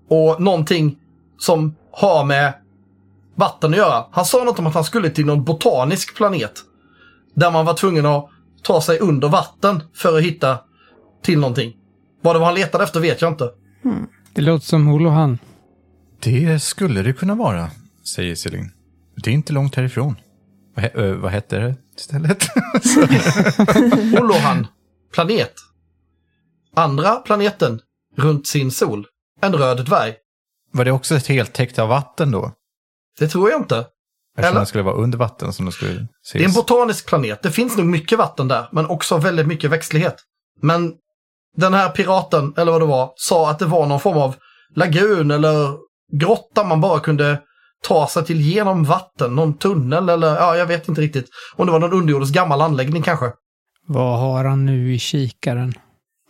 [0.10, 0.98] Och någonting
[1.40, 2.54] som har med
[3.36, 4.06] vatten att göra.
[4.12, 6.54] Han sa något om att han skulle till någon botanisk planet.
[7.36, 8.30] Där man var tvungen att
[8.64, 10.58] ta sig under vatten för att hitta
[11.24, 11.74] till någonting.
[12.24, 13.50] Vad det var han letade efter vet jag inte.
[14.34, 15.38] Det låter som Holohan.
[16.20, 17.72] Det skulle det kunna vara,
[18.16, 18.72] säger Celine.
[19.16, 20.16] Det är inte långt härifrån.
[20.76, 22.44] Vad, he- ö, vad hette det istället?
[24.22, 24.68] Olohan,
[25.14, 25.54] planet.
[26.76, 27.80] Andra planeten
[28.18, 29.06] runt sin sol.
[29.42, 30.14] En röd dvärg.
[30.72, 32.52] Var det också ett helt täckt av vatten då?
[33.20, 33.78] Det tror jag inte.
[33.78, 34.60] Eftersom Eller?
[34.60, 36.08] den skulle vara under vatten som den skulle ses.
[36.34, 37.42] Det är en botanisk planet.
[37.42, 40.16] Det finns nog mycket vatten där, men också väldigt mycket växtlighet.
[40.62, 40.94] Men
[41.58, 44.36] den här piraten, eller vad det var, sa att det var någon form av
[44.76, 45.78] lagun eller
[46.20, 47.42] grotta man bara kunde
[47.84, 49.36] ta sig till genom vatten.
[49.36, 51.26] Någon tunnel eller, ja, jag vet inte riktigt.
[51.56, 53.32] Om det var någon underjordisk gammal anläggning kanske.
[53.88, 55.74] Vad har han nu i kikaren?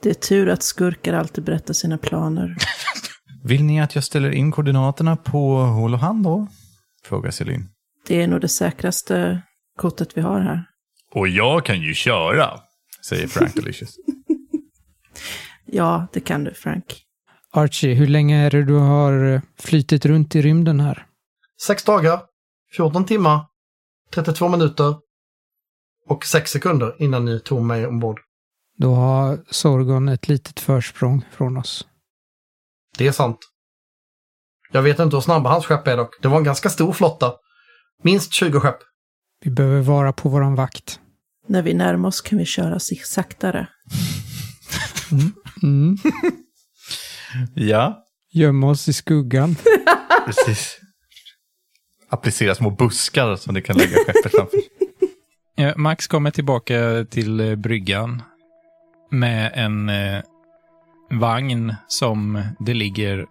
[0.03, 2.55] Det är tur att skurkar alltid berättar sina planer.
[3.43, 6.47] Vill ni att jag ställer in koordinaterna på Holohan då?
[7.05, 7.69] Frågar Celine.
[8.07, 9.41] Det är nog det säkraste
[9.77, 10.63] kortet vi har här.
[11.15, 12.49] Och jag kan ju köra,
[13.09, 13.95] säger Frank Delicious.
[15.65, 17.03] Ja, det kan du Frank.
[17.51, 21.05] Archie, hur länge är det du har eh, flytit runt i rymden här?
[21.61, 22.21] Sex dagar,
[22.75, 23.45] 14 timmar,
[24.13, 24.95] 32 minuter
[26.09, 28.19] och 6 sekunder innan ni tog mig ombord.
[28.77, 31.87] Då har Sorgon ett litet försprång från oss.
[32.97, 33.37] Det är sant.
[34.71, 36.21] Jag vet inte hur snabba hans skepp är dock.
[36.21, 37.33] Det var en ganska stor flotta.
[38.03, 38.77] Minst 20 skepp.
[39.43, 40.99] Vi behöver vara på våran vakt.
[41.47, 43.67] När vi närmar oss kan vi köra sig saktare.
[45.63, 45.97] Mm.
[47.55, 47.99] ja,
[48.33, 49.55] Gömma oss i skuggan.
[50.25, 50.79] precis.
[52.09, 54.59] Applicera små buskar som ni kan lägga skeppet framför.
[55.55, 58.21] Ja, Max kommer tillbaka till eh, bryggan
[59.11, 60.21] med en eh,
[61.11, 63.25] vagn som det ligger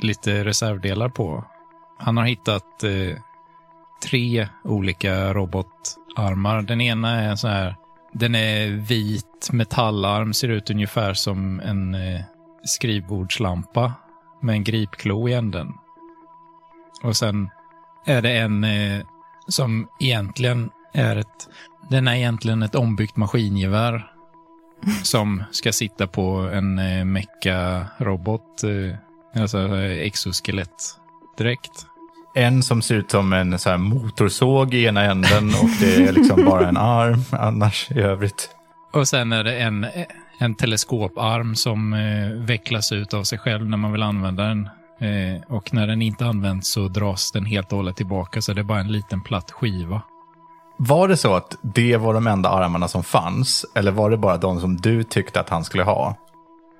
[0.00, 1.44] lite reservdelar på.
[1.98, 3.16] Han har hittat eh,
[4.02, 6.62] tre olika robotarmar.
[6.62, 7.76] Den ena är en sån här,
[8.12, 12.20] den är vit metallarm, ser ut ungefär som en eh,
[12.64, 13.92] skrivbordslampa
[14.42, 15.72] med en gripklo i änden.
[17.02, 17.50] Och sen
[18.06, 19.02] är det en eh,
[19.48, 21.48] som egentligen är ett
[21.90, 24.12] den är egentligen ett ombyggt maskingevär
[25.02, 30.96] som ska sitta på en eh, mecka-robot, eh, alltså exoskelett
[31.38, 31.86] direkt.
[32.38, 36.44] En som ser ut som en så motorsåg i ena änden och det är liksom
[36.44, 38.50] bara en arm annars i övrigt.
[38.92, 39.86] Och sen är det en,
[40.38, 44.68] en teleskoparm som eh, vecklas ut av sig själv när man vill använda den.
[45.00, 48.60] Eh, och när den inte används så dras den helt och hållet tillbaka, så det
[48.60, 50.02] är bara en liten platt skiva.
[50.76, 53.66] Var det så att det var de enda armarna som fanns?
[53.74, 56.16] Eller var det bara de som du tyckte att han skulle ha?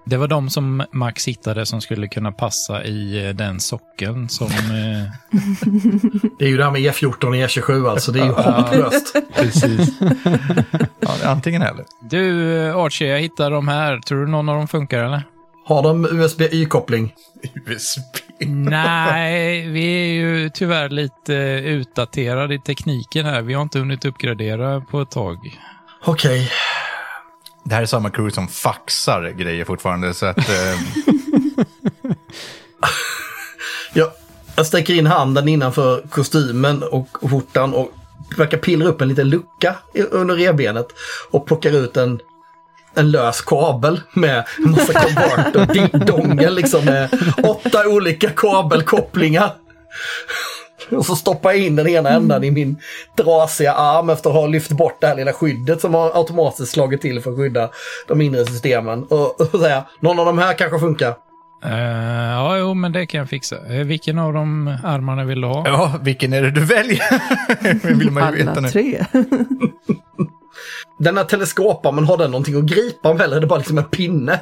[0.09, 4.47] Det var de som Max hittade som skulle kunna passa i eh, den sockeln som...
[4.47, 5.13] Eh,
[6.39, 8.13] Det är ju det här med E14 och E27 alltså.
[8.13, 9.17] Det är ju hopplöst.
[9.37, 9.89] Precis.
[11.01, 11.85] ja, antingen eller.
[12.11, 13.99] Du, eh, Archie, jag hittade de här.
[14.01, 15.23] Tror du någon av dem funkar eller?
[15.67, 17.15] Har de USB-Y-koppling?
[17.67, 18.01] USB.
[18.47, 21.33] Nej, vi är ju tyvärr lite
[21.65, 23.43] utdaterade i tekniken här.
[23.43, 25.37] Vi har inte hunnit uppgradera på ett tag.
[26.05, 26.51] Okej.
[27.69, 30.15] Det här är samma crew som faxar grejer fortfarande.
[30.15, 30.45] Så att, eh,
[33.93, 34.11] Jag,
[34.57, 37.93] jag sträcker in handen innanför kostymen och skjortan och
[38.37, 39.75] verkar pillra upp en liten lucka
[40.11, 40.87] under revbenet
[41.31, 42.21] och plockar ut en,
[42.95, 47.11] en lös kabel med en massa konverter, och dongel liksom med
[47.43, 49.53] åtta olika kabelkopplingar.
[50.97, 52.77] Och så stoppar jag in den ena ändan i min
[53.17, 57.01] trasiga arm efter att ha lyft bort det här lilla skyddet som har automatiskt slagit
[57.01, 57.71] till för att skydda
[58.09, 59.05] de inre systemen.
[59.05, 61.15] Och, och säga, någon av de här kanske funkar.
[61.65, 61.73] Uh,
[62.33, 63.57] ja, jo, men det kan jag fixa.
[63.67, 65.63] Eh, vilken av de armarna vill du ha?
[65.67, 67.03] ja, vilken är det du väljer?
[67.99, 69.05] Vill man ju Alla tre.
[70.99, 73.85] Den här teleskoparmen, har den någonting att gripa med eller är det bara liksom en
[73.85, 74.41] pinne?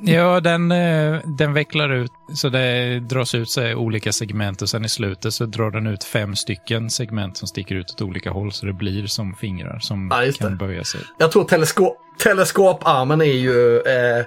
[0.00, 4.84] Ja, den, eh, den vecklar ut så det dras ut sig olika segment och sen
[4.84, 8.52] i slutet så drar den ut fem stycken segment som sticker ut åt olika håll
[8.52, 10.56] så det blir som fingrar som Ja, kan det.
[10.56, 11.00] böja sig.
[11.18, 14.24] Jag tror telesko teleskoparmen är ju eh,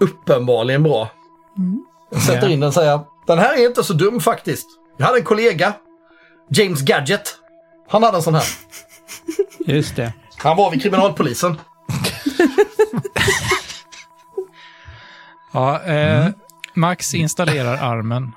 [0.00, 1.10] uppenbarligen bra.
[2.10, 2.52] Jag sätter Ja.
[2.52, 4.66] in den och säger, den här är inte så dum faktiskt.
[4.98, 5.72] Jag hade en kollega,
[6.50, 7.22] James Gadget.
[7.88, 8.44] Han hade en sån här.
[9.66, 10.12] Just det.
[10.36, 11.56] Han var vid kriminalpolisen.
[15.52, 16.26] Ja, eh,
[16.74, 18.32] Max installerar armen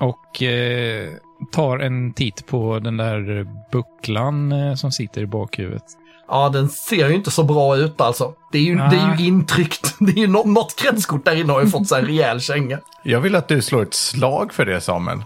[0.00, 1.08] och eh,
[1.52, 5.82] tar en titt på den där bucklan eh, som sitter i bakhuvudet.
[6.28, 8.32] Ja, den ser ju inte så bra ut alltså.
[8.52, 9.94] Det är ju, det är ju intryckt.
[10.00, 12.78] Det är ju nå- något kretskort där inne har ju fått sig en rejäl känga.
[13.02, 15.22] Jag vill att du slår ett slag för det, Samuel.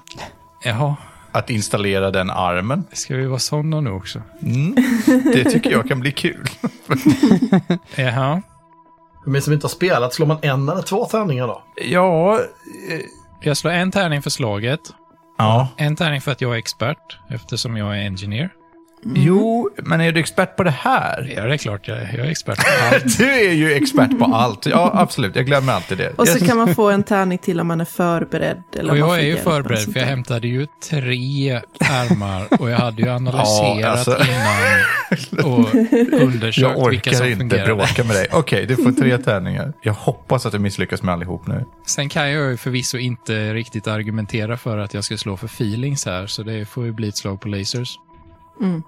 [0.65, 0.97] Jaha,
[1.33, 2.85] Att installera den armen.
[2.93, 4.23] ska vi vara sådana nu också?
[5.35, 6.47] Det tycker jag kan bli kul.
[7.97, 8.43] Jaha.
[9.25, 11.63] För mig som inte har spelat, slår man en eller två tärningar då?
[11.77, 12.41] Ja,
[13.41, 14.81] Jag slår en tärning för slaget.
[15.39, 15.69] ja.
[15.77, 18.51] En tärning för att jag är expert, eftersom jag är engineer.
[19.05, 21.33] Jo, men är du expert på det här?
[21.37, 22.15] Ja, det är klart jag är.
[22.17, 23.19] Jag är expert på allt.
[23.19, 24.67] Du är ju expert på allt.
[24.67, 25.37] Ja, absolut.
[25.37, 26.11] Jag glömmer alltid det.
[26.17, 28.63] Och så Jag- kan man få en tärning till om man är förberedd.
[28.79, 33.03] Eller Och jag är ju förberedd, för jag hämtade ju tre armar och jag hade
[33.03, 34.17] ju analyserat Ja, alltså.
[34.23, 35.75] innan och
[36.23, 37.75] undersökt Jag vilka orkar som inte fungerade.
[37.75, 38.27] bråka med dig.
[38.33, 39.73] Okej, du får tre tärningar.
[39.83, 41.65] Jag hoppas att du misslyckas med allihop nu.
[41.87, 46.07] Sen kan jag ju förvisso inte riktigt argumentera för att jag ska slå för feelings
[46.07, 47.99] här, så det får ju bli ett slag på lasers.
[48.61, 48.83] Mm.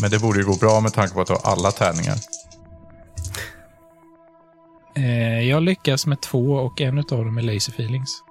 [0.00, 2.16] Men det borde ju gå bra med tanke på att du har alla tärningar.
[4.94, 8.22] Eh, jag lyckas med två och en av dem är laser feelings.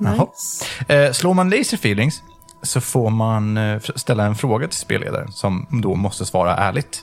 [0.00, 0.26] Jaha.
[0.26, 0.94] Nice.
[0.94, 2.22] Eh, slår man laser feelings
[2.62, 7.02] så får man eh, ställa en fråga till spelledaren som då måste svara ärligt.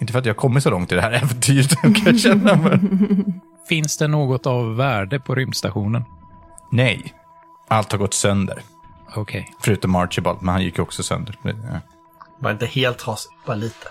[0.00, 2.56] Inte för att jag kommer så långt i det här äventyret, kan jag känna.
[2.56, 3.40] Men...
[3.68, 6.04] Finns det något av värde på rymdstationen?
[6.70, 7.14] Nej,
[7.68, 8.62] allt har gått sönder.
[9.14, 9.48] Okej.
[9.60, 11.36] Förutom Archibald, men han gick ju också sönder.
[11.42, 11.52] Ja.
[12.38, 13.88] Var inte helt trasig, bara lite.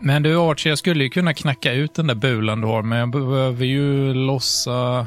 [0.00, 2.98] Men du Archie, jag skulle ju kunna knacka ut den där bulan du har, men
[2.98, 5.06] jag behöver ju lossa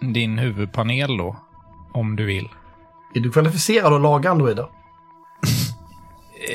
[0.00, 1.36] din huvudpanel då.
[1.92, 2.48] Om du vill.
[3.14, 4.66] Är du kvalificerad att laga androider?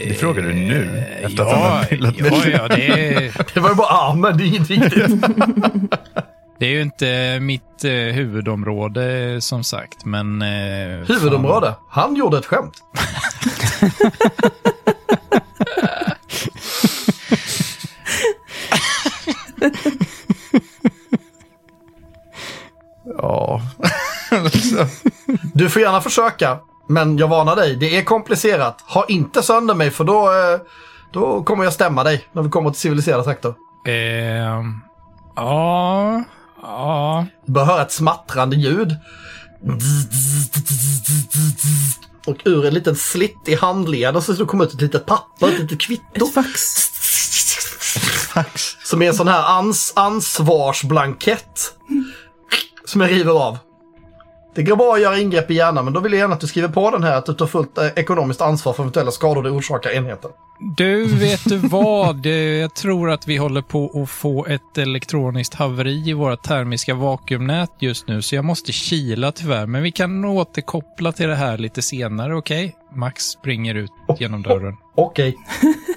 [0.08, 3.76] Det frågar du nu, efter att han Ja, har ja, ja det, Det var ju
[3.76, 5.26] bara armen, det är inget viktigt.
[6.60, 10.42] det är ju inte mitt eh, huvudområde som sagt, men...
[10.42, 11.76] Eh, Huvudområde.
[11.90, 12.84] Han gjorde ett skämt.
[23.18, 23.62] Ja.
[25.54, 27.76] Du får gärna försöka, men jag varnar dig.
[27.76, 28.82] Det är komplicerat.
[28.88, 30.60] Ha inte sönder mig för då, eh,
[31.14, 33.54] då kommer jag stämma dig när vi kommer till civiliserade trakter.
[33.88, 34.64] Eh,
[35.36, 36.24] ja,
[36.68, 37.26] ja.
[37.46, 38.96] Bör höra ett smattrande ljud.
[42.26, 45.82] Och ur en liten slitt i handleden så kommer ut ett litet papper, ett litet
[45.82, 46.26] kvitto.
[46.26, 46.86] Ett fax.
[48.84, 51.74] Som är en sån här ans ansvarsblankett.
[52.86, 53.58] Som jag river av.
[54.56, 56.48] Det går bra att göra ingrepp i hjärnan, men då vill jag gärna att du
[56.48, 59.50] skriver på den här att du tar fullt eh, ekonomiskt ansvar för eventuella skador du
[59.50, 60.32] orsakar enheten.
[60.78, 62.26] Du, vet du vad?
[62.26, 67.72] Jag tror att vi håller på att få ett elektroniskt haveri i våra termiska vakuumnät
[67.80, 69.66] just nu, så jag måste kila tyvärr.
[69.66, 72.76] Men vi kan återkoppla till det här lite senare, okej?
[72.96, 74.78] Max springer ut genom dörren.
[74.96, 75.36] Okej.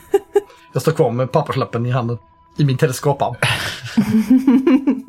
[0.72, 2.18] jag står kvar med papperslappen i handen.
[2.56, 3.34] I min teleskoparm.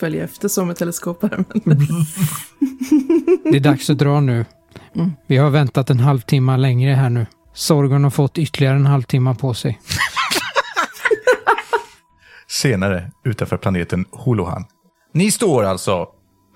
[0.00, 1.44] Följer efter som med teleskoparmen.
[3.44, 4.44] Det är dags att dra nu.
[5.26, 7.26] Vi har väntat en halvtimme längre här nu.
[7.54, 9.80] Sorgon har fått ytterligare en halvtimme på sig.
[12.48, 14.64] Senare, utanför planeten Holohan.
[15.14, 16.06] Ni står alltså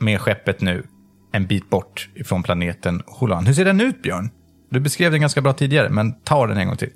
[0.01, 0.87] med skeppet nu
[1.33, 3.47] en bit bort ifrån planeten Holohan.
[3.47, 4.31] Hur ser den ut, Björn?
[4.71, 6.91] Du beskrev den ganska bra tidigare, men ta den en gång till.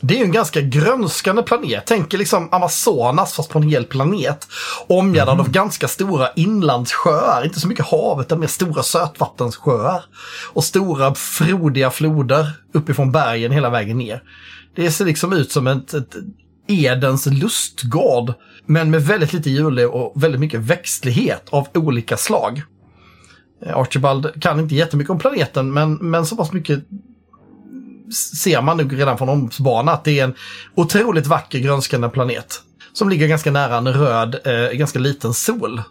[0.00, 1.82] Det är ju en ganska grönskande planet.
[1.86, 4.48] Tänk liksom Amazonas fast på en hel planet.
[4.88, 7.44] Omgärdad av ganska stora inlandssjöar.
[7.44, 10.04] Inte så mycket hav utan mer stora sötvattenssjöar.
[10.52, 14.22] Och stora frodiga floder uppifrån bergen hela vägen ner.
[14.74, 16.16] Det ser liksom ut som ett, ett
[16.66, 18.34] Edens lustgård.
[18.66, 22.62] Men med väldigt lite djurliv och väldigt mycket växtlighet av olika slag.
[23.66, 26.84] Eh, Archibald kan inte jättemycket om planeten men, men så pass mycket
[28.14, 30.34] ser man nog redan från omsbana att det är en
[30.74, 32.62] otroligt vacker grönskande planet.
[32.92, 35.82] Som ligger ganska nära en röd, eh, ganska liten sol.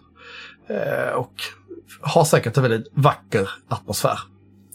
[0.69, 1.33] Eh, och
[2.01, 4.19] har säkert en väldigt vacker atmosfär.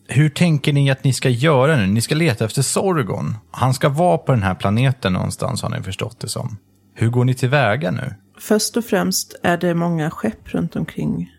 [0.08, 1.86] Hur tänker ni att ni ska göra nu?
[1.86, 3.34] Ni ska leta efter Sorgon.
[3.50, 6.56] Han ska vara på den här planeten någonstans har ni förstått det som.
[6.94, 8.14] Hur går ni tillväga nu?
[8.38, 11.30] Först och främst är det många skepp runt omkring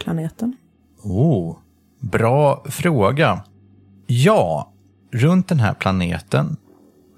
[0.00, 0.56] planeten.
[1.02, 1.56] Oh,
[2.00, 3.42] bra fråga.
[4.06, 4.72] Ja,
[5.12, 6.56] runt den här planeten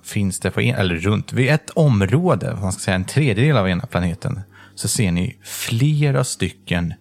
[0.02, 3.68] finns det på en, eller runt, vid ett område, man ska säga en tredjedel av
[3.68, 4.40] ena planeten,
[4.74, 6.94] så ser ni flera stycken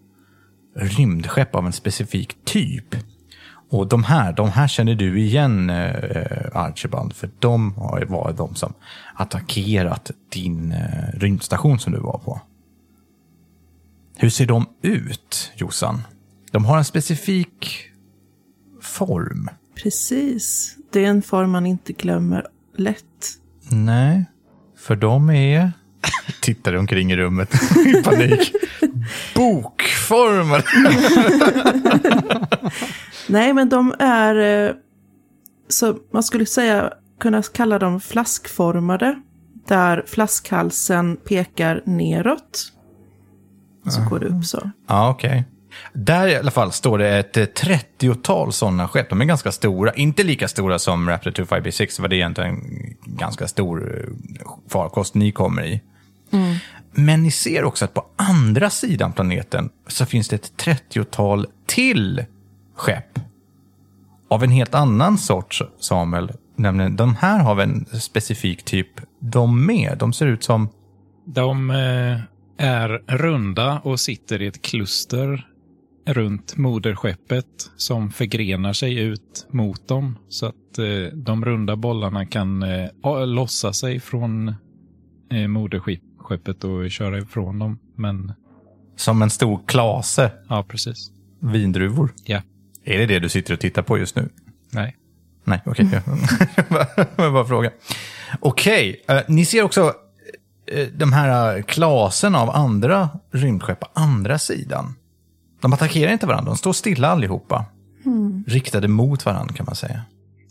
[0.75, 2.95] rymdskepp av en specifik typ.
[3.69, 8.37] Och de här, de här känner du igen eh, Archibald, för de har ju varit
[8.37, 8.73] de som
[9.15, 12.41] attackerat din eh, rymdstation som du var på.
[14.15, 16.01] Hur ser de ut, Jossan?
[16.51, 17.87] De har en specifik
[18.81, 19.49] form.
[19.75, 20.75] Precis.
[20.91, 22.47] Det är en form man inte glömmer
[22.77, 23.05] lätt.
[23.71, 24.25] Nej,
[24.77, 25.71] för de är...
[26.41, 27.53] Tittar omkring i rummet
[27.85, 28.51] i panik.
[29.35, 30.63] Bokformade.
[33.29, 34.65] Nej, men de är...
[34.69, 34.73] eh,
[35.67, 39.21] Så man skulle säga kunna kalla dem flaskformade.
[39.67, 42.71] Där flaskhalsen pekar neråt.
[43.89, 44.71] Så går det upp så.
[44.87, 45.45] Ja, okej.
[45.93, 49.09] Där i alla fall står det ett eh, 30-tal sådana skepp.
[49.09, 49.93] De är ganska stora.
[49.93, 55.15] Inte lika stora som Raptor 25B6, för det är egentligen en ganska stor eh, farkost
[55.15, 55.81] ni kommer i.
[56.93, 62.25] Men ni ser också att på andra sidan planeten så finns det ett 30-tal till
[62.75, 63.19] skepp.
[64.29, 66.31] Av en helt annan sorts, Samuel.
[66.55, 68.87] Nämligen, de här har vi en specifik typ,
[69.19, 69.97] de med.
[69.97, 70.69] De ser ut som...
[71.25, 72.19] De eh,
[72.67, 75.47] är runda och sitter i ett kluster
[76.05, 77.45] runt moderskeppet
[77.77, 80.17] som förgrenar sig ut mot dem.
[80.29, 84.47] Så att eh, de runda bollarna kan eh, lossa sig från
[85.31, 87.79] eh, moderskeppet och köra ifrån dem.
[87.95, 88.33] Men
[88.95, 91.11] Som en stor klase ja, precis.
[91.39, 92.13] vindruvor.
[92.25, 92.41] Ja.
[92.83, 94.29] Är det det du sitter och tittar på just nu?
[94.71, 94.97] Nej.
[95.43, 95.85] Nej, okej.
[96.55, 96.65] Jag
[97.17, 97.71] bara- bara fråga.
[98.39, 99.93] Okej, eh, ni ser också
[100.71, 104.95] eh, de här eh, klasen av andra rymdskepp på andra sidan.
[105.61, 107.65] De attackerar inte varandra, de står stilla allihopa.
[108.47, 110.01] Riktade mot varandra kan man säga.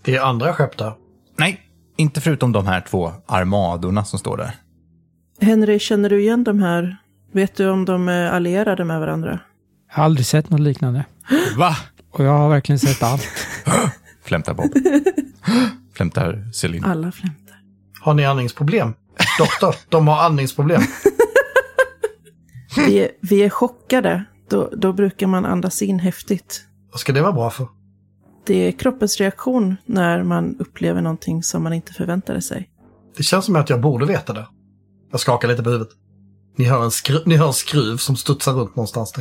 [0.02, 0.92] Det är andra skepp där.
[1.38, 1.60] Nej,
[1.96, 4.54] inte förutom de här två armadorna som står där.
[5.40, 6.96] Henry, känner du igen de här?
[7.32, 9.38] Vet du om de är allierade med varandra?
[9.88, 11.04] Jag har aldrig sett något liknande.
[11.56, 11.76] Va?
[12.10, 13.28] Och jag har verkligen sett allt.
[14.24, 14.70] Flämtar Bob.
[15.94, 16.84] Flämtar Celine.
[16.84, 17.56] Alla flämtar.
[18.00, 18.94] Har ni andningsproblem?
[19.38, 20.82] Doktor, de har andningsproblem.
[22.76, 24.24] Vi, är- vi är chockade.
[24.50, 26.64] Då, då brukar man andas in häftigt.
[26.90, 27.66] Vad ska det vara bra för?
[28.46, 32.70] Det är kroppens reaktion när man upplever någonting som man inte förväntade sig.
[33.16, 34.46] Det känns som att jag borde veta det.
[35.10, 35.92] Jag skakar lite på huvudet.
[36.56, 39.12] Ni hör en, skru- ni hör en skruv som studsar runt någonstans.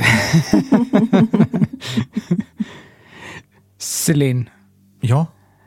[3.78, 4.50] Celine,
[5.02, 5.26] Ja,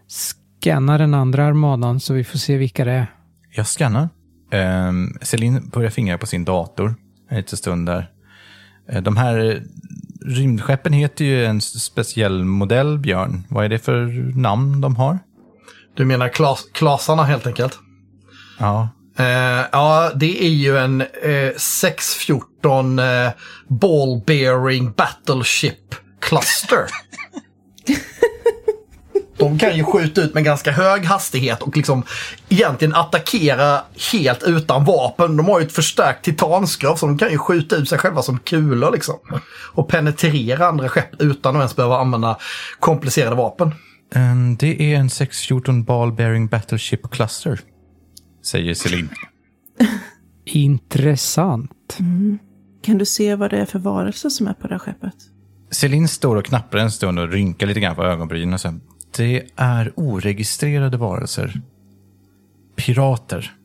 [0.09, 3.07] scanna den andra armadan så vi får se vilka det är.
[3.57, 4.09] jag scannar.
[4.89, 6.95] Um, Celine börjar fingra på sin dator
[7.31, 8.11] en liten stund där.
[8.93, 9.63] Eh, De här
[10.25, 13.45] rymdskeppen heter ju en speciell modell, Björn.
[13.49, 14.07] Vad är det för
[14.39, 15.19] namn de har?
[15.97, 17.79] Du menar klas, klasarna helt enkelt?
[18.59, 23.31] Ja, Eh, ja, det är ju en eh, 614 eh,
[23.69, 26.79] ball bearing battleship cluster.
[29.37, 32.03] De kan ju skjuta ut med ganska hög hastighet och liksom
[32.49, 33.81] egentligen attackera
[34.13, 35.37] helt utan vapen.
[35.37, 38.39] De har ju ett förstärkt titanskrov så de kan ju skjuta ut sig själva som
[38.39, 39.17] kulor liksom.
[39.73, 42.39] Och penetrera andra skepp utan att ens behöva använda
[42.81, 43.75] komplicerade vapen.
[44.15, 47.61] Ehm, det är en 614 Ball Bearing Battleship Cluster,
[48.45, 49.09] säger Celine.
[50.45, 51.97] Intressant.
[52.85, 55.15] Kan du se vad det är för varelse som är på det här skeppet?
[55.71, 58.81] Celine står och knappar en stund och rynkar lite grann på ögonbrynen och säger
[59.17, 61.61] Det är oregistrerade varelser.
[62.77, 63.57] Pirater.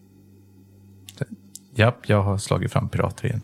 [1.75, 3.41] Japp, jag har slagit fram pirater igen.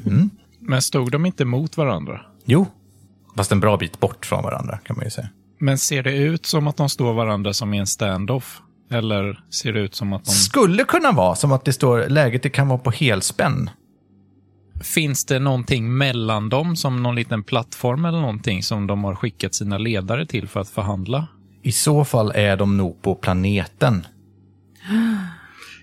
[0.60, 2.20] Men stod de inte mot varandra?
[2.44, 2.66] Jo,
[3.36, 5.28] fast en bra bit bort från varandra kan man ju säga.
[5.58, 8.60] Men ser det ut som att de står varandra som i en standoff?
[8.90, 10.30] Eller ser det ut som att de...
[10.30, 13.70] Skulle kunna vara som att det står läget det kan vara på helspänn.
[14.80, 19.54] Finns det någonting mellan dem, som någon liten plattform eller någonting som de har skickat
[19.54, 21.26] sina ledare till för att förhandla?
[21.62, 24.06] I så fall är de nog på planeten.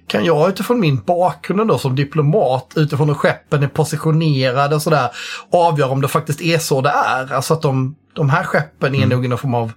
[0.07, 5.09] Kan jag utifrån min bakgrund då som diplomat, utifrån hur skeppen är positionerade och sådär,
[5.51, 7.33] avgöra om det faktiskt är så det är?
[7.33, 9.71] Alltså att de, de här skeppen är nog i någon form av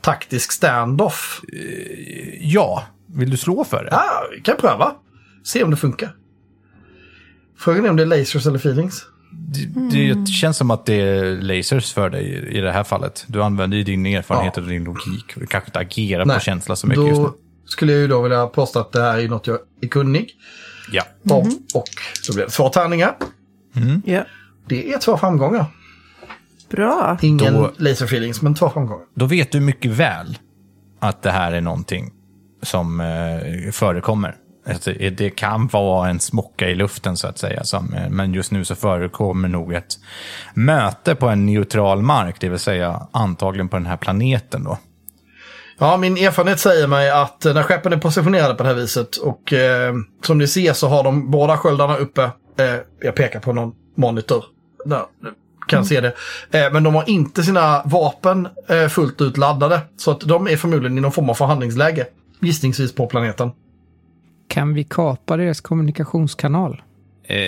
[0.00, 1.40] taktisk standoff.
[2.40, 3.88] Ja, vill du slå för det?
[3.90, 4.92] Ja, vi kan pröva.
[5.44, 6.12] Se om det funkar.
[7.60, 9.02] Frågan är om det är lasers eller feelings.
[9.92, 13.24] Det, det känns som att det är lasers för dig i- det här fallet.
[13.26, 14.62] Du använder ju din erfarenhet Ja.
[14.62, 15.24] och din logik.
[15.36, 17.24] Du kanske inte agerar Nej, på känsla så mycket just nu.
[17.26, 17.34] Då
[17.66, 20.30] skulle jag ju då vilja påstå att det här är något jag är kunnig
[20.92, 21.02] Ja.
[21.30, 21.46] om.
[21.74, 21.84] Och
[22.28, 23.14] då blir det två tärningar.
[24.04, 24.24] Ja.
[24.68, 25.66] Det är två framgångar.
[26.70, 27.18] Bra.
[27.22, 29.04] Ingen Då- laser feelings, men två framgångar.
[29.14, 30.38] Då vet du mycket väl
[31.00, 32.10] att det här är någonting
[32.62, 34.36] som eh, förekommer.
[34.74, 37.62] Alltså, eh, det kan vara en smocka i luften så att säga.
[37.74, 39.98] Eh, men just nu så förekommer nog ett
[40.54, 44.78] möte på en neutral mark, det vill säga antagligen på den här planeten då.
[45.82, 49.16] Ja, min erfarenhet säger mig att eh, när skeppen är positionerade på det här viset
[49.16, 49.94] och eh,
[50.24, 52.22] som ni ser så har de båda sköldarna uppe.
[52.58, 54.44] Eh, jag pekar på någon monitor.
[54.84, 55.02] Där,
[55.68, 56.12] kan se det.
[56.50, 58.48] Eh, men de har inte sina vapen
[58.90, 59.80] fullt ut laddade.
[59.96, 62.06] Så att de är förmodligen i någon form av förhandlingsläge.
[62.40, 63.50] gissningsvis på planeten.
[64.50, 66.82] Kan vi kapa deras kommunikationskanal?
[67.22, 67.38] Eh,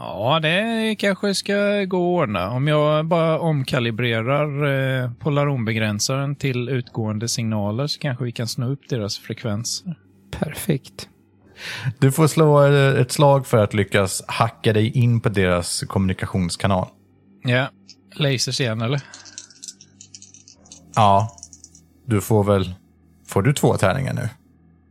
[0.00, 2.50] ja, det kanske ska gå att ordna.
[2.50, 4.66] Om jag bara omkalibrerar
[5.02, 9.94] eh, polaronbegränsaren till utgående signaler så kanske vi kan sno upp deras frekvenser.
[10.30, 11.08] Perfekt.
[11.98, 16.88] Du får slå eh, ett slag för att lyckas hacka dig in på deras kommunikationskanal.
[17.42, 17.68] Ja,
[18.14, 19.00] lasers igen eller?
[20.94, 21.36] Ja,
[22.06, 22.74] du får väl...
[23.26, 24.28] Får du två tärningar nu?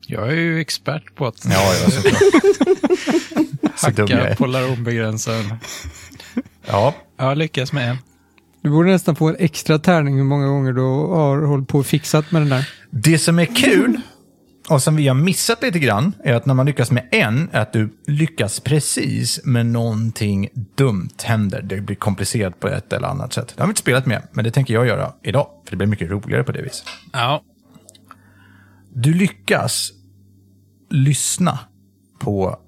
[0.07, 1.73] Jag är ju expert på att Ja,
[3.97, 5.53] jag hacka polaronbegränsaren.
[6.67, 7.97] Ja, Jag lyckas med en.
[8.61, 11.85] Du borde nästan få en extra tärning hur många gånger du har hållit på och
[11.85, 12.69] fixat med den där.
[12.89, 14.01] Det som är kul,
[14.69, 17.61] och som vi har missat lite grann, är att när man lyckas med en, är
[17.61, 21.61] att du lyckas precis, men någonting dumt händer.
[21.61, 23.53] Det blir komplicerat på ett eller annat sätt.
[23.55, 25.47] Det har vi inte spelat med, men det tänker jag göra idag.
[25.65, 26.85] För det blir mycket roligare på det viset.
[27.13, 27.43] Ja,
[28.95, 29.91] Du lyckas
[30.89, 31.59] lyssna
[32.19, 32.59] på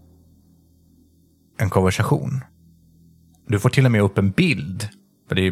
[1.58, 2.44] en konversation.
[3.48, 4.90] Du får till och med upp en bild.
[5.28, 5.48] För det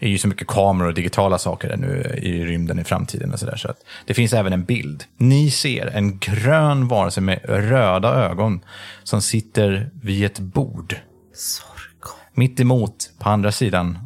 [0.00, 3.32] är, ju så mycket kameror och digitala saker nu i rymden i framtiden.
[3.32, 5.04] och så, där, så att Det finns även en bild.
[5.16, 8.60] Ni ser en grön varelse med röda ögon
[9.02, 10.96] som sitter vid ett bord.
[11.34, 11.78] Sorg.
[12.34, 13.98] Mitt emot, på andra sidan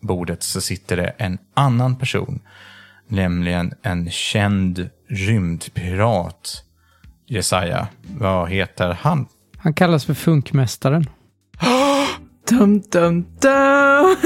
[0.00, 2.40] bordet, så sitter det en annan person.
[3.08, 6.64] Nämligen en känd rymdpirat.
[7.26, 7.88] Jesaja,
[8.18, 9.26] vad heter han?
[9.56, 11.06] Han kallas för Funkmästaren.
[12.48, 14.16] Dum, dum, dum.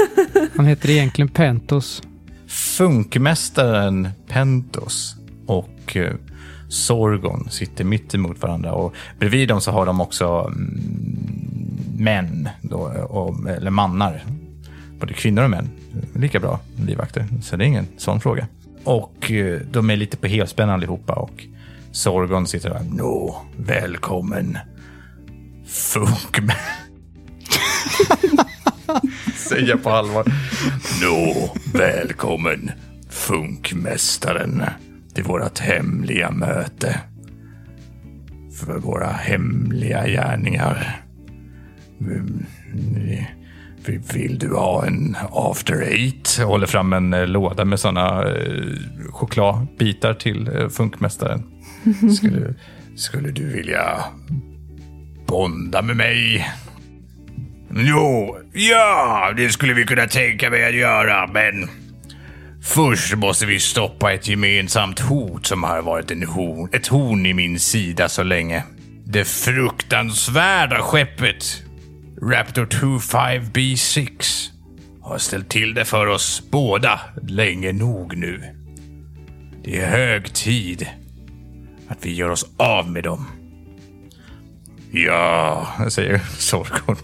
[0.57, 2.03] Han heter egentligen Pentos.
[2.47, 5.17] Funkmästaren Pentos
[5.47, 6.15] och eh,
[6.69, 8.73] Sorgon sitter mitt emot varandra.
[8.73, 12.79] Och bredvid dem så har de också mm, män, då,
[13.09, 14.25] och, eller mannar.
[15.01, 15.69] Både kvinnor och män.
[16.15, 18.47] Lika bra livvakter, så det är ingen sån fråga.
[18.85, 21.47] Och eh, de är lite på helspänn allihopa och
[21.93, 22.87] Sorgon sitter där.
[22.91, 24.59] Nå, välkommen.
[25.67, 26.83] Funkmästaren.
[29.37, 30.25] Säger jag på allvar.
[31.03, 32.71] Nå, välkommen
[33.11, 34.63] Funkmästaren
[35.15, 37.01] till vårt hemliga möte.
[38.61, 41.05] För våra hemliga gärningar.
[42.01, 42.45] Mm,
[43.89, 46.37] vill du ha en after eight?
[46.39, 48.63] Jag håller fram en eh, låda med sådana eh,
[49.11, 51.43] chokladbitar till eh, Funkmästaren.
[52.17, 52.55] Skulle,
[52.97, 54.05] skulle du vilja
[55.27, 56.49] bonda med mig?
[57.75, 61.69] Jo, ja, det skulle vi kunna tänka mig att göra, men
[62.63, 67.35] först måste vi stoppa ett gemensamt hot som har varit en horn, ett horn i
[67.35, 68.65] min sida så länge.
[69.05, 71.63] Det fruktansvärda skeppet
[72.25, 74.51] Raptor 25B6
[75.01, 78.43] har ställt till det för oss båda länge nog nu.
[79.65, 80.87] Det är hög tid
[81.89, 83.27] att vi gör oss av med dem.
[84.91, 86.97] Ja, säger Sorgon.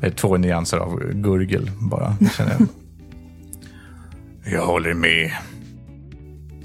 [0.00, 2.68] Det är två nyanser av gurgel bara, känner jag.
[4.52, 5.32] Jag håller med.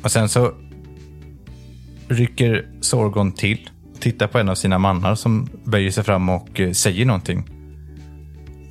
[0.04, 0.54] Och sen så
[2.08, 3.70] rycker Sorgon till,
[4.02, 7.50] tittar på en av sina mannar som böjer sig fram och eh, säger någonting.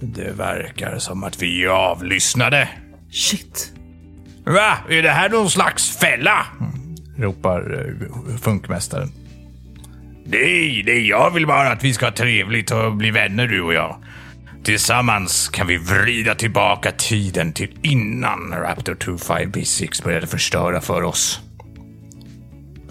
[0.00, 2.68] Det verkar som att vi är avlyssnade.
[3.10, 3.72] Shit.
[4.44, 4.78] Va?
[4.88, 6.46] Är det här någon slags fälla?
[7.16, 9.12] Ropar eh, funkmästaren.
[10.24, 13.74] Nej, nej, jag vill bara att vi ska ha trevligt och bli vänner du och
[13.74, 13.96] jag.
[14.62, 21.40] Tillsammans kan vi vrida tillbaka tiden till innan Raptor 25B6 började förstöra för oss.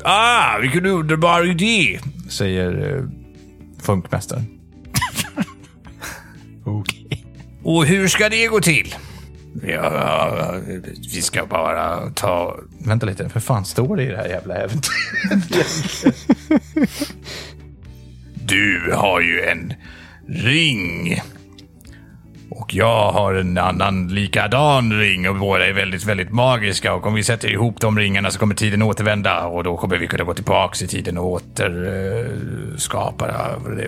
[0.03, 1.99] Ah, vilken underbar idé,
[2.29, 3.03] säger eh,
[3.81, 4.45] funkmästaren.
[6.65, 7.25] okej.
[7.63, 8.95] Och hur ska det gå till?
[9.63, 10.53] Ja,
[11.13, 12.59] vi ska bara ta...
[12.85, 15.69] Vänta lite, för fan står det i det här jävla äventyret?
[18.33, 19.73] du har ju en
[20.27, 21.21] ring.
[22.69, 26.93] Och jag har en annan likadan ring och båda är väldigt, väldigt magiska.
[26.93, 30.07] Och om vi sätter ihop de ringarna så kommer tiden återvända och då kommer vi
[30.07, 32.75] kunna gå tillbaks i tiden och återskapa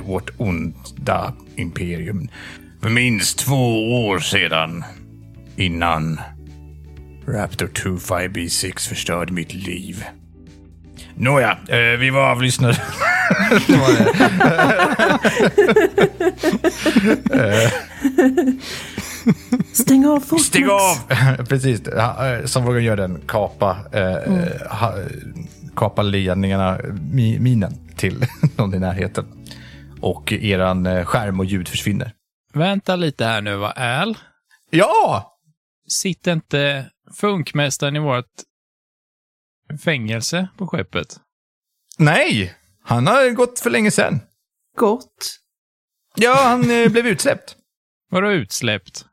[0.01, 2.27] vårt onda imperium.
[2.81, 4.83] För minst två år sedan,
[5.55, 6.19] innan
[7.27, 10.05] Raptor 25B6 förstörde mitt liv.
[11.15, 12.77] Nåja, eh, vi var avlyssnade.
[13.67, 14.11] Det var det.
[19.73, 20.41] Stäng av folk.
[20.41, 21.45] Stäng av!
[21.49, 23.21] Precis, eh, som vågar göra den.
[23.27, 24.93] Kapa, eh, ha,
[25.75, 26.79] kapa ledningarna,
[27.11, 28.25] mi, minen till
[28.57, 29.25] någon i närheten.
[30.01, 32.13] Och eran eh, skärm och ljud försvinner.
[32.53, 33.71] Vänta lite här nu, va?
[33.71, 34.17] Al?
[34.69, 35.27] Ja!
[35.87, 38.25] Sitter inte funkmästaren i vårt
[39.83, 41.07] fängelse på skeppet?
[41.97, 44.19] Nej, han har gått för länge sedan.
[44.77, 45.37] Gott.
[46.15, 47.55] Ja, han eh, blev utsläppt.
[48.09, 49.05] Vadå utsläppt?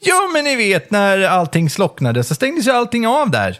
[0.00, 3.58] Ja, men ni vet när allting slocknade så stängdes ju allting av där.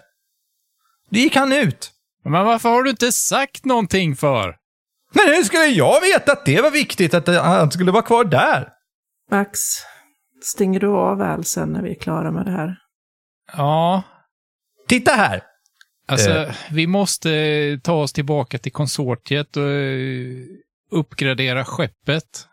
[1.11, 1.93] Då gick han ut.
[2.25, 4.57] Men varför har du inte sagt någonting för?
[5.13, 8.69] Men hur skulle jag veta att det var viktigt att han skulle vara kvar där?
[9.31, 9.61] Max,
[10.43, 12.77] stänger du av väl sen när vi är klara med det här?
[13.57, 14.03] Ja,
[14.89, 15.43] Titta här!
[16.07, 16.55] Alltså Eh.
[16.73, 20.45] vi måste ta oss tillbaka till konsortiet och eh,
[20.91, 22.49] uppgradera skeppet.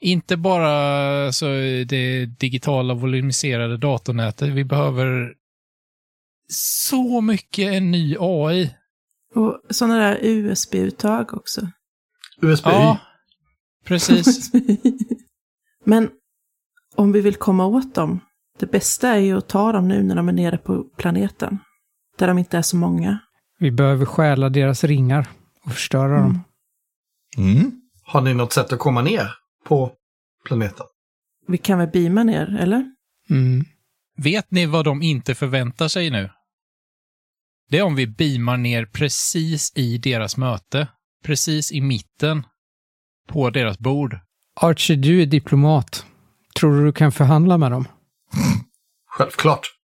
[0.00, 0.70] Inte bara
[1.26, 1.46] alltså,
[1.86, 4.48] det digitala volymiserade datornätet.
[4.48, 5.34] Vi behöver
[6.52, 8.74] så mycket en ny AI.
[9.34, 11.60] Och sådana där USB-uttag också.
[12.42, 12.70] USB-Y.
[12.70, 12.98] Ja,
[13.84, 14.50] precis.
[15.84, 16.10] Men
[16.94, 18.20] om vi vill komma åt dem,
[18.58, 21.58] det bästa är ju att ta dem nu när de är nere på planeten.
[22.18, 23.18] Där de inte är så många.
[23.58, 25.28] Vi behöver stjäla deras ringar
[25.64, 26.40] och förstöra dem.
[27.36, 27.72] Mm.
[28.02, 29.92] Har ni något sätt att komma ner på
[30.44, 30.86] planeten?
[31.46, 32.84] Vi kan väl beama ner, eller?
[33.30, 33.64] Mm.
[34.16, 36.30] Vet ni vad de inte förväntar sig nu?
[37.70, 40.88] Det är om vi beamar ner precis i deras möte.
[41.24, 42.46] Precis i mitten.
[43.28, 44.18] På deras bord.
[44.60, 46.06] Archie, du är diplomat.
[46.54, 47.84] Tror du du kan förhandla med dem?
[49.10, 49.77] Självklart.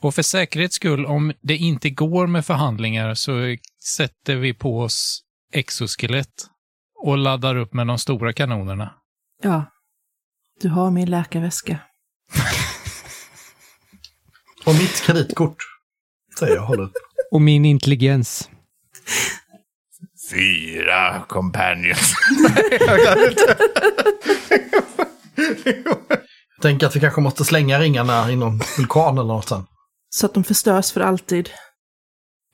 [0.00, 3.56] Och för säkerhets skull, om det inte går med förhandlingar så
[3.96, 5.22] sätter vi på oss
[5.52, 6.46] exoskelett
[7.04, 8.94] och laddar upp med de stora kanonerna.
[9.42, 9.64] Ja.
[10.60, 11.78] Du har min läkarväska.
[14.66, 15.56] Och mitt kreditkort.
[16.38, 16.90] Säger jag, håller.
[17.30, 18.50] Och min intelligens.
[20.30, 22.14] Fyra companions.
[26.62, 29.66] Tänk att vi kanske måste slänga ringarna i någon vulkan eller något sen.
[30.08, 31.50] Så att de förstörs för alltid.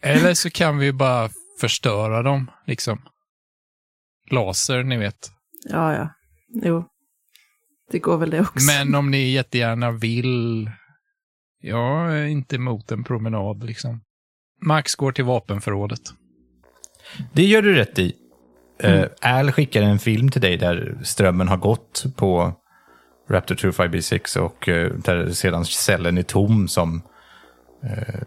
[0.02, 1.30] Eller så kan vi bara
[1.61, 3.02] förstöra dem, liksom.
[4.30, 5.30] Laser, ni vet.
[5.70, 6.09] Ja, ja.
[6.62, 6.84] Jo.
[7.90, 8.66] Det går väl det också.
[8.66, 10.70] Men om ni jättegärna vill...
[11.61, 14.00] Jag är inte emot en promenad, liksom.
[14.66, 16.00] Max går till vapenförrådet.
[17.32, 18.14] Det gör du rätt i.
[18.84, 22.52] Uh, Al skickar en film till dig där strömmen har gått på
[23.30, 27.02] Raptor 25B6 och uh, där sedan cellen är tom som
[27.85, 28.22] uh,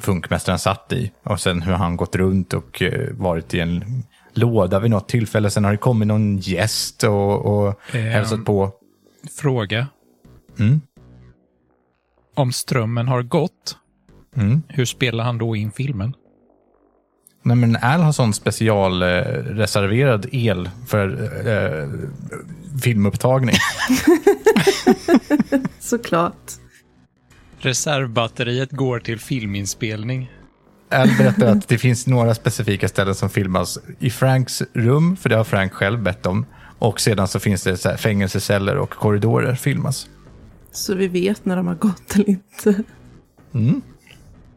[0.00, 1.12] funkmästaren satt i.
[1.22, 5.50] Och sen hur han gått runt och uh, varit i en låda vid något tillfälle.
[5.50, 8.12] Sen har det kommit någon gäst och, och Ehm.
[8.12, 8.70] hälsat på.
[9.40, 9.86] Fråga.
[10.58, 10.80] Mm.
[12.34, 13.76] Om strömmen har gått,
[14.36, 14.62] Mm.
[14.68, 16.14] hur spelar han då in filmen?
[17.42, 21.08] Nej, men Al har sån specialreserverad eh, el för
[21.48, 21.88] eh,
[22.82, 23.54] filmupptagning.
[25.80, 26.52] Såklart.
[27.62, 30.30] Reservbatteriet går till filminspelning.
[30.90, 35.36] Al berättar att det finns några specifika ställen som filmas i Franks rum, för det
[35.36, 36.46] har Frank själv bett om.
[36.78, 40.08] Och sedan så finns det så här fängelseceller och korridorer filmas.
[40.72, 42.82] Så vi vet när de har gått eller inte.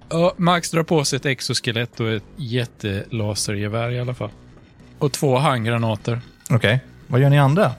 [0.09, 4.29] Ja, Max drar på sig ett exoskelett och ett jättelasergevär i alla fall.
[4.99, 6.21] Och två handgranater.
[6.49, 7.71] Okej, vad gör ni andra?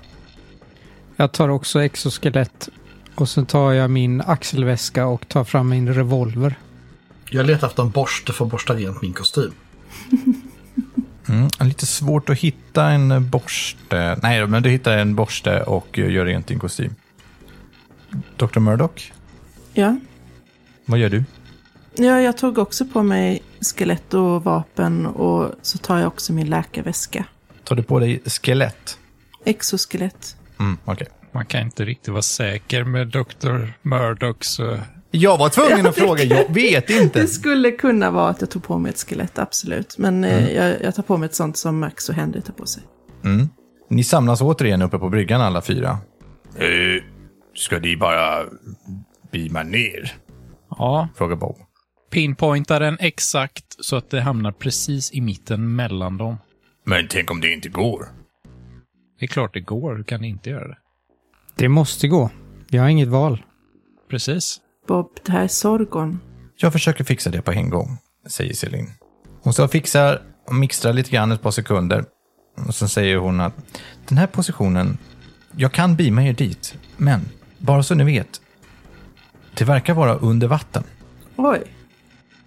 [1.16, 2.68] Jag tar också exoskelett.
[3.14, 6.54] Och så tar jag min axelväska och tar fram min revolver.
[7.30, 9.52] Jag letar efter en borste för att borsta rent min kostym.
[11.28, 14.18] Mm, lite svårt att hitta en borste.
[14.22, 16.94] Nej, men du hittar en borste och gör rent din kostym.
[18.36, 18.58] Dr.
[18.60, 19.12] Murdoch,
[19.72, 19.96] Ja.
[20.86, 21.24] vad gör du?
[21.94, 23.42] ja, jag tog också på mig
[23.76, 27.24] skelett och vapen och så tar jag också min läkarväska.
[27.64, 28.98] Tar du på dig skelett?
[29.44, 30.36] Exoskelett.
[30.60, 31.06] Mm, okej.
[31.35, 33.66] Man kan inte riktigt vara säker med Dr.
[33.82, 34.78] Murdoch så...
[35.11, 37.20] Jag var tvungen att fråga, jag vet inte.
[37.20, 39.99] Det skulle kunna vara att jag tog på mig ett skelett, absolut.
[39.99, 42.66] Men eh, jag, jag tar på mig ett sånt som Max och Henry tar på
[42.66, 42.82] sig.
[43.24, 43.49] Mm.
[43.91, 45.99] Ni samlas återigen uppe på bryggan alla fyra.
[46.59, 47.03] Eh,
[47.55, 48.45] ska ni bara
[49.32, 50.12] beama ner?
[50.70, 51.57] Ja, Frågar Bob.
[52.11, 56.37] pinpointa den exakt så att det hamnar precis i mitten mellan dem.
[56.87, 58.09] Men tänk om det inte går?
[59.18, 60.76] Det är klart det går, hur kan det inte göra det?
[61.55, 62.30] Det måste gå.
[62.68, 63.42] Jag har inget val.
[64.11, 64.61] Precis.
[64.88, 66.20] Bob, det här är Sorgon.
[66.57, 68.90] Jag försöker fixa det på en gång, säger Celine.
[69.42, 72.05] Hon står och fixar och mixtrar lite grann ett par sekunder.
[72.66, 73.55] Och sen säger hon att
[74.09, 74.98] den här positionen,
[75.57, 77.20] jag kan beama er dit, men
[77.59, 78.40] bara så ni vet,
[79.55, 80.84] det verkar vara under vatten.
[81.36, 81.62] Oj.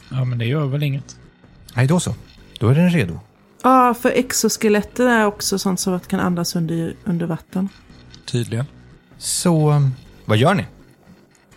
[0.09, 1.19] Ja, men det gör väl inget.
[1.75, 2.15] Nej, då så.
[2.59, 3.19] Då är den redo.
[3.63, 7.69] Ja, för exoskeletten är också sånt som att kan andas under, under vatten.
[8.25, 8.65] Tydligen.
[9.17, 9.91] Så, um,
[10.25, 10.65] vad gör ni?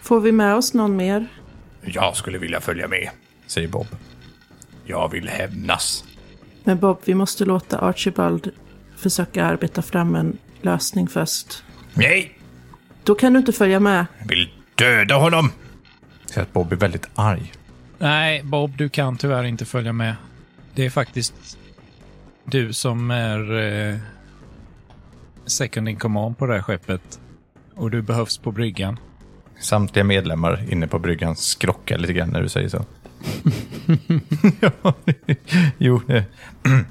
[0.01, 1.27] Får vi med oss någon mer?
[1.83, 3.11] Jag skulle vilja följa med,
[3.47, 3.87] säger Bob.
[4.85, 6.05] Jag vill hämnas.
[6.65, 8.51] Men Bob, vi måste låta Archibald
[8.97, 11.65] försöka arbeta fram en lösning först.
[11.95, 12.39] Nej,
[13.05, 14.07] Då kan du inte följa med.
[14.19, 15.53] jag vill döda honom.
[16.27, 17.53] Så att Bob är väldigt arg.
[17.99, 20.15] Nej, Bob, du kan tyvärr inte följa med.
[20.75, 21.59] Det är faktiskt
[22.45, 23.97] du som är eh,
[25.47, 27.21] second in command på det här skeppet.
[27.81, 28.99] Och du behövs på bryggan.
[29.61, 32.85] Samtliga medlemmar inne på bryggan skrockar lite grann när du säger så.
[34.61, 34.95] ja,
[35.79, 36.23] jo, eh,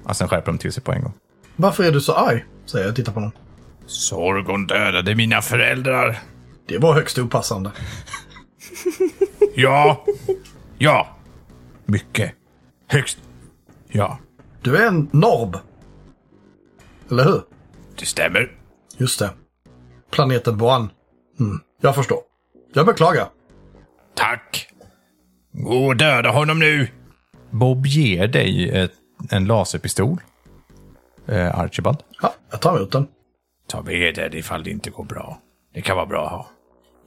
[0.03, 1.13] och sen skärper de till sig på en gång.
[1.55, 2.45] Varför är du så arg?
[2.65, 3.31] Säger jag och tittar på honom.
[3.85, 6.19] Sorgon dödade mina föräldrar.
[6.67, 7.71] Det var högst opassande.
[9.55, 10.05] Ja.
[10.77, 11.17] Ja.
[11.85, 12.31] Mycket.
[12.87, 13.17] Högst.
[13.87, 14.19] Ja,
[14.61, 15.57] Du är en norb.
[17.11, 17.41] Eller hur?
[17.99, 18.51] det stämmer.
[18.97, 19.29] Just det.
[20.11, 20.89] Planeten Boan.
[21.39, 22.19] Mm, jag förstår.
[22.73, 23.27] Jag beklagar.
[24.15, 24.69] Tack.
[25.51, 26.87] Gå och döda honom nu.
[27.49, 28.91] Bob ger dig ett,
[29.31, 30.17] en laserpistol.
[31.27, 31.97] Eh, Archibald.
[32.21, 33.07] Ja, jag tar emot den.
[33.67, 35.39] Ta med den ifall det inte går bra.
[35.73, 36.47] Det kan vara bra att ha.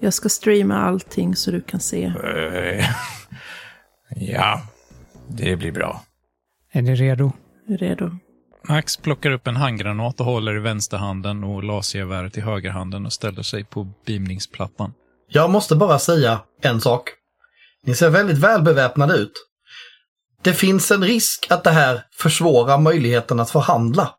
[0.01, 2.05] Jag ska streama allting så du kan se.
[2.05, 2.85] Eh,
[4.17, 4.63] ja,
[5.29, 6.03] det blir bra.
[6.73, 7.33] Är ni redo?
[7.69, 8.11] Redo?
[8.69, 13.43] Max plockar upp en handgranat och håller i vänsterhanden och lasergeväret i högerhanden och ställer
[13.43, 14.93] sig på beamningsplattan.
[15.29, 17.11] Jag måste bara säga en sak.
[17.87, 19.33] Ni ser väldigt välbeväpnade ut.
[20.43, 24.11] Det finns en risk att det här försvårar möjligheten att förhandla.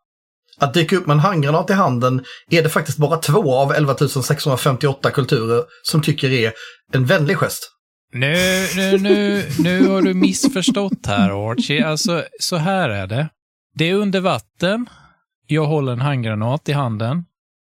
[0.58, 3.96] Att dyka upp med en handgranat i handen är det faktiskt bara två av 11
[3.96, 6.52] 658 kulturer som tycker är
[6.92, 7.70] en vänlig gest.
[8.12, 8.34] Nu,
[8.76, 11.86] nu, nu, nu har du missförstått här, Archie.
[11.86, 13.28] Alltså, så här är det.
[13.74, 14.86] Det är under vatten.
[15.46, 17.24] Jag håller en handgranat i handen.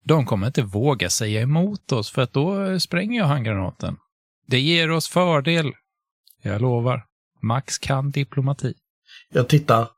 [0.04, 3.96] De kommer inte våga säga emot oss, för att då spränger jag handgranaten.
[4.46, 5.72] Det ger oss fördel.
[6.42, 7.04] Jag lovar.
[7.42, 8.74] Max kan diplomati.
[9.32, 9.88] Jag tittar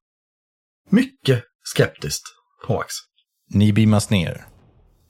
[0.90, 1.44] mycket
[1.74, 2.24] skeptiskt
[2.66, 2.94] på Max.
[3.50, 4.46] Ni beamas ner.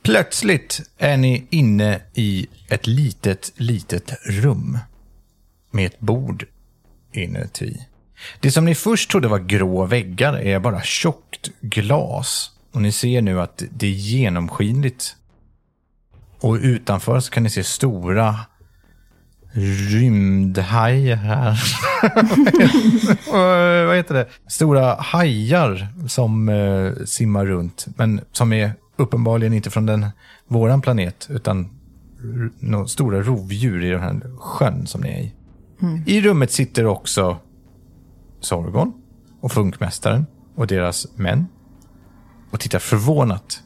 [0.03, 4.79] Plötsligt är ni inne i ett litet, litet rum.
[5.71, 6.47] Med ett bord
[7.13, 7.87] inuti.
[8.41, 12.51] Det som ni först trodde var grå väggar är bara tjockt glas.
[12.73, 15.15] Och ni ser nu att det är genomskinligt.
[16.41, 18.37] Och utanför så kan ni se stora
[19.53, 21.63] rymdhajar.
[23.29, 24.27] Eh, Vad heter det?
[24.49, 27.87] Stora hajar som eh, simmar runt.
[27.97, 30.07] Men som är uppenbarligen inte från den,
[30.49, 31.27] våran planet.
[31.31, 31.65] Utan
[32.63, 35.33] r- stora rovdjur i den här sjön som ni är i.
[36.07, 37.39] I rummet sitter också
[38.41, 38.93] Sorgon
[39.41, 41.47] och Funkmästaren och deras män.
[42.51, 43.63] Och tittar förvånat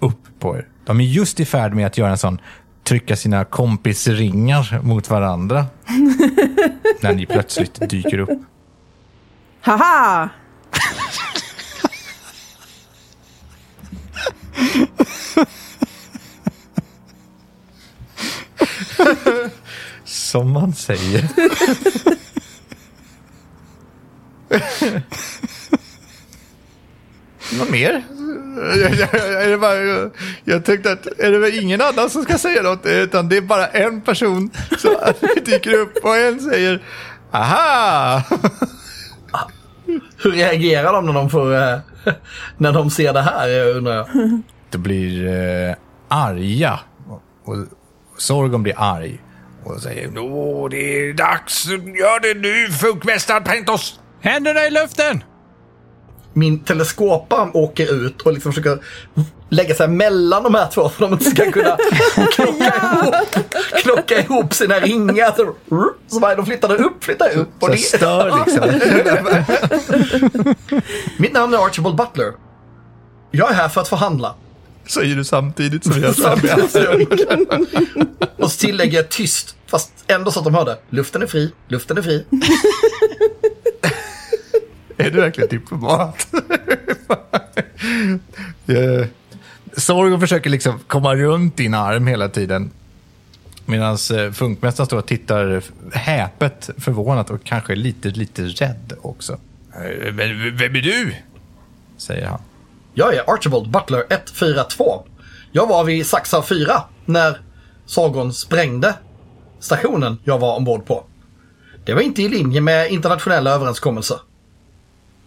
[0.00, 0.68] upp på er.
[0.84, 2.40] De är just i färd med att göra en sån
[2.84, 5.66] trycka sina kompisringar mot varandra.
[7.00, 8.42] när ni plötsligt dyker upp.
[9.60, 10.28] Haha!
[20.04, 21.28] Som man säger.
[27.58, 28.02] Något mer?
[28.76, 28.94] Jag,
[29.50, 30.10] jag, bara,
[30.44, 33.40] jag tänkte att är det väl ingen annan som ska säga något, utan det är
[33.40, 34.96] bara en person som
[35.44, 36.82] dyker upp och en säger
[37.32, 38.22] Aha!
[40.22, 41.78] Hur reagerar de när de, får, eh,
[42.56, 44.06] när de ser det här, eh, undrar jag.
[44.70, 45.74] De blir eh,
[46.08, 46.80] arga.
[47.44, 47.56] Och
[48.16, 49.22] Sorgon blir arg.
[49.64, 51.66] Och säger Åh, det är dags.
[51.68, 54.00] Gör det nu, funkmästaren Pentos!
[54.20, 55.24] Händerna i luften!
[56.32, 58.78] Min teleskoparm åker ut och liksom försöker
[59.48, 61.76] lägga sig mellan de här två för att de inte ska kunna
[62.32, 63.14] knocka, ihop,
[63.82, 65.32] knocka ihop sina ringar.
[65.36, 65.54] Så,
[66.08, 67.48] så bara, de flyttade upp, flyttade upp.
[67.60, 68.80] Så Och jag stör liksom.
[71.18, 72.32] Mitt namn är Archibald Butler.
[73.30, 74.34] Jag är här för att förhandla.
[74.88, 76.76] Säger du samtidigt som jag Samtidigt
[78.38, 80.78] Och så tillägger jag tyst, fast ändå så att de hörde.
[80.90, 82.24] Luften är fri, luften är fri.
[85.06, 86.26] Är du verkligen diplomat?
[88.66, 89.06] Eh,
[89.76, 92.70] Sorgon försöker liksom komma runt din arm hela tiden.
[93.64, 93.98] Medan
[94.32, 99.32] funkmästaren står och tittar häpet, förvånat och kanske lite, lite rädd också.
[99.74, 101.14] Eh, Men vem är du?
[101.96, 102.40] Säger han.
[102.94, 105.04] Jag är Archibald Butler 142.
[105.52, 107.40] Jag var vid Saxa 4 när
[107.86, 108.94] Sargon sprängde
[109.60, 111.04] stationen jag var ombord på.
[111.84, 114.16] Det var inte i linje med internationella överenskommelser.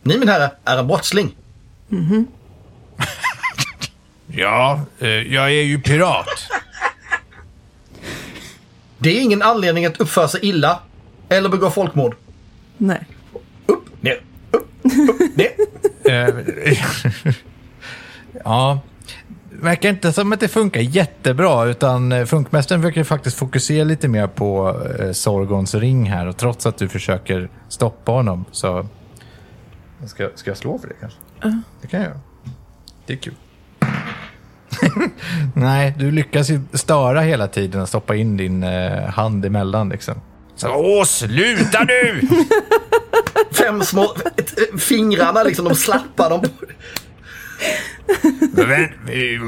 [0.03, 1.35] Ni min herre är en brottsling.
[4.33, 6.27] Ja, eh, jag är ju pirat.
[8.97, 10.79] Det är ingen anledning att uppföra sig illa
[11.29, 12.15] eller begå folkmord.
[12.77, 13.05] Nej.
[13.65, 14.21] Upp ner,
[14.51, 15.51] upp, upp, ner.
[16.05, 16.29] Eh,
[18.43, 18.79] ja,
[19.49, 24.27] verkar inte som att det funkar jättebra, utan eh, funkmästaren försöker faktiskt fokusera lite mer
[24.27, 24.79] på
[25.13, 26.27] Sorgons ring här.
[26.27, 28.87] Och trots att du försöker stoppa honom så...
[30.07, 31.19] Ska, ska jag slå för det kanske?
[31.81, 32.19] Det kan jag göra.
[33.05, 33.33] Det är kul.
[35.55, 40.15] Nej, du lyckas ju störa hela tiden och stoppa in din eh, hand emellan liksom.
[40.55, 42.21] Så, Åh, sluta nu!
[43.51, 44.15] Fem små
[44.79, 46.29] fingrarna liksom, de slappar.
[46.29, 46.41] De...
[48.67, 49.39] Men, vi,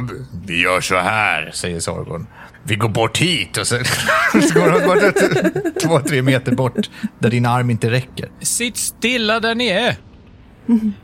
[0.45, 2.27] vi gör så här, säger Sorgon.
[2.63, 3.75] Vi går bort hit och så,
[4.53, 6.89] så går de bort ett- två, tre meter bort
[7.19, 8.29] där din arm inte räcker.
[8.41, 9.95] Sitt stilla där ni är.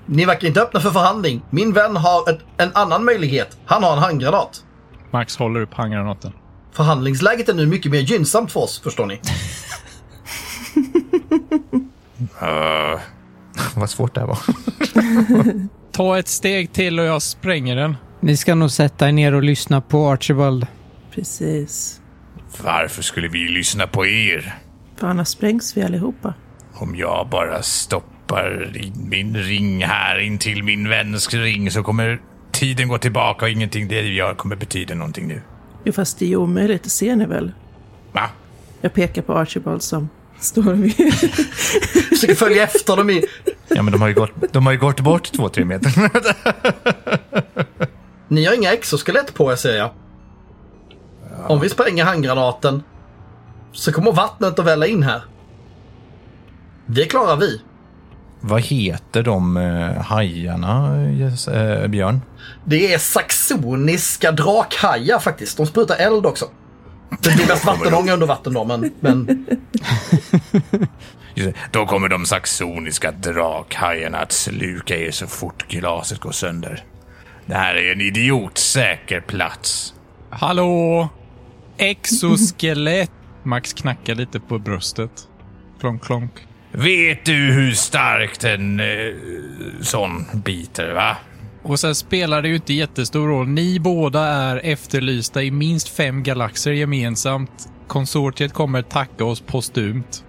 [0.05, 1.41] Ni verkar inte öppna för förhandling.
[1.49, 3.57] Min vän har en, en annan möjlighet.
[3.65, 4.63] Han har en handgranat.
[5.11, 6.31] Max håller upp handgranaten.
[6.71, 9.21] Förhandlingsläget är nu mycket mer gynnsamt för oss, förstår ni.
[12.41, 12.99] Uh,
[13.75, 14.39] vad svårt det här var.
[15.91, 17.95] Ta ett steg till och jag spränger den.
[18.19, 20.67] Ni ska nog sätta er ner och lyssna på Archibald.
[21.11, 22.01] Precis.
[22.63, 24.55] Varför skulle vi lyssna på er?
[24.95, 26.33] För annars sprängs vi allihopa.
[26.73, 28.18] Om jag bara stoppar
[28.75, 32.21] in min ring här in till min väns ring så kommer
[32.51, 35.41] tiden gå tillbaka och ingenting det vi gör kommer betyda någonting nu.
[35.83, 37.51] Jo, fast det är ju omöjligt, det ser ni väl?
[38.11, 38.29] Va?
[38.81, 40.09] Jag pekar på Archibald som
[40.39, 41.13] står vid...
[42.09, 43.25] Försöker följa efter dem i...
[43.67, 45.91] Ja, men de har ju gått, de har ju gått bort två, tre meter.
[48.27, 49.91] Ni har inga exoskelett på er, säger jag.
[51.47, 52.83] Om vi spränger handgranaten
[53.71, 55.21] så kommer vattnet att välla in här.
[56.85, 57.61] Det klarar vi.
[58.41, 60.95] Vad heter de eh, hajarna,
[61.53, 62.21] eh, Björn?
[62.65, 65.57] Det är saxoniska drakhajar faktiskt.
[65.57, 66.45] De sprutar eld också.
[67.21, 69.45] Det blir mest vattenånga under vatten då, men, men
[71.71, 76.83] Då kommer de saxoniska drakhajarna att sluka er så fort glaset går sönder.
[77.45, 79.93] Det här är en idiotsäker plats.
[80.29, 81.09] Hallå!
[81.77, 83.11] Exoskelett!
[83.43, 85.11] Max knackar lite på bröstet.
[85.79, 86.31] Klonk, klonk.
[86.71, 88.85] Vet du hur starkt en eh,
[89.81, 91.17] sån biter, va?
[91.63, 93.47] Och sen spelar det ju inte jättestor roll.
[93.47, 97.69] Ni båda är efterlysta i minst fem galaxer gemensamt.
[97.87, 100.25] Konsortiet kommer tacka oss postumt.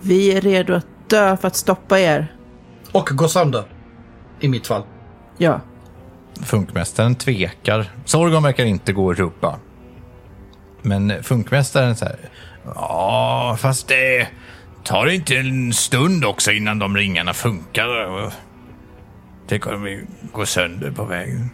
[0.00, 2.34] Vi är redo att dö för att stoppa er.
[2.92, 3.64] och gå sönder.
[4.40, 4.82] I mitt fall.
[5.38, 5.60] Ja.
[6.44, 7.90] Funkmästaren tvekar.
[8.04, 9.58] Sorgon verkar inte gå att rubba.
[10.82, 12.18] Men funkmästaren så här.
[12.74, 14.28] Ja, fast det
[14.84, 18.32] tar det inte en stund också innan de ringarna funkar.
[19.48, 21.50] Tänk om vi går sönder på vägen.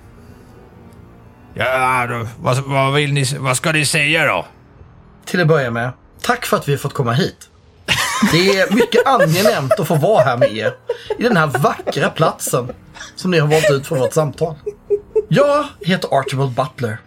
[1.55, 4.47] Ja, då, vad, vad, vill ni, vad ska ni säga då?
[5.25, 7.51] Till att börja med, tack för att vi har fått komma hit.
[8.33, 10.75] Det är mycket angenämt att få vara här med er.
[11.19, 12.73] I den här vackra platsen
[13.17, 14.55] som ni har valt ut för vårt samtal.
[15.29, 16.99] Jag heter Archibald Butler.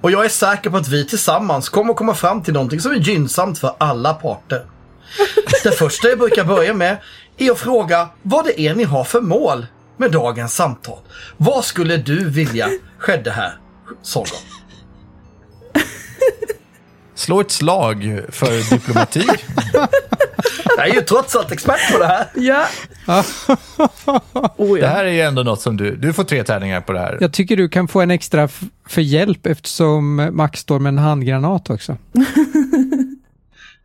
[0.00, 2.96] Och jag är säker på att vi tillsammans kommer komma fram till någonting som är
[2.96, 4.66] gynnsamt för alla parter.
[5.64, 6.96] Det första jag brukar börja med
[7.38, 10.98] är att fråga vad det är ni har för mål med dagens samtal.
[11.36, 13.58] Vad skulle du vilja skedde här,
[14.02, 14.38] Sorgon?
[17.16, 19.26] Slå ett slag för diplomati.
[20.76, 22.26] Jag är ju trots allt expert på det här.
[22.34, 22.66] Ja.
[24.56, 25.96] oh, Det här är ju ändå något som du...
[25.96, 27.18] Du får tre tärningar på det här.
[27.20, 30.98] Jag tycker du kan få en extra f- för hjälp eftersom Max står med en
[30.98, 31.96] handgranat också.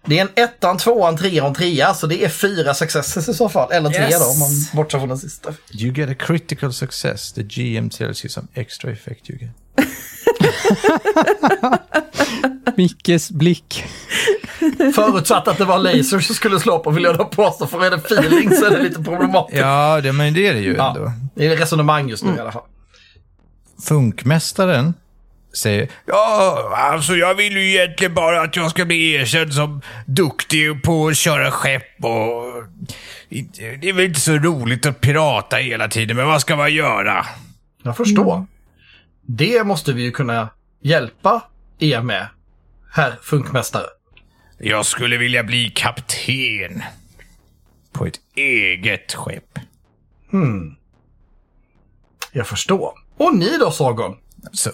[0.05, 3.71] Det är en ettan, tvåan, trean, trea, så det är fyra successes i så fall.
[3.71, 4.19] Eller tre Yes.
[4.19, 5.53] då, om man bortser från den sista.
[5.71, 7.33] You get a critical success.
[7.33, 9.51] The GM tells you some extra effect you get.
[12.77, 13.83] Mickes blick.
[14.95, 17.91] Förutsatt att det var laser som skulle slå på vill jag då påstå, för är
[17.91, 19.59] det feeling så är det lite problematiskt.
[19.59, 21.01] Ja, det, men det är det ju ändå.
[21.05, 22.63] Ja, det är resonemang just nu i alla fall.
[23.83, 24.93] Funkmästaren
[25.59, 30.83] säger Ja, alltså jag vill ju egentligen bara att jag ska bli erkänd som duktig
[30.83, 32.63] på att köra skepp och...
[33.29, 37.25] Det är väl inte så roligt att pirata hela tiden, men vad ska man göra?
[37.83, 38.45] Jag förstår.
[39.21, 40.49] Det måste vi ju kunna
[40.81, 41.43] hjälpa
[41.79, 42.27] er med,
[42.91, 43.85] herr funkmästare.
[44.57, 46.83] Jag skulle vilja bli kapten
[47.91, 49.59] på ett eget skepp.
[52.31, 52.93] Jag förstår.
[53.17, 54.17] Och ni då, Sorgon?
[54.51, 54.71] Så,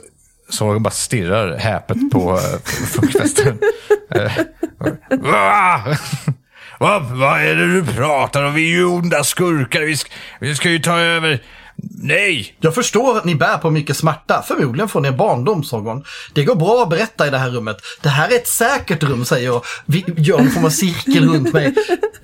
[0.50, 3.60] så bara stirrar häpet på eh, funkfesten.
[5.10, 8.54] Vad, eh, Vad är det du pratar om?
[8.54, 9.82] Vi är ju onda skurkar.
[9.82, 11.42] Vi ska, vi ska ju ta över
[11.78, 12.56] Nej!
[12.60, 16.04] Jag förstår att ni bär på mycket smärta, förmodligen från er barndomsågon.
[16.34, 17.78] Det går bra att berätta i det här rummet.
[18.02, 19.62] Det här är ett säkert rum, säger jag.
[19.86, 21.76] Vi gör en form av cirkel runt mig.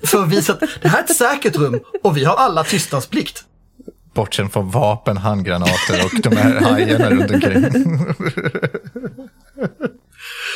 [0.04, 3.44] För att visa att det här är ett säkert rum och vi har alla tystnadsplikt.
[4.14, 7.64] Bortsett från vapen, handgranater och de här hajarna runt omkring.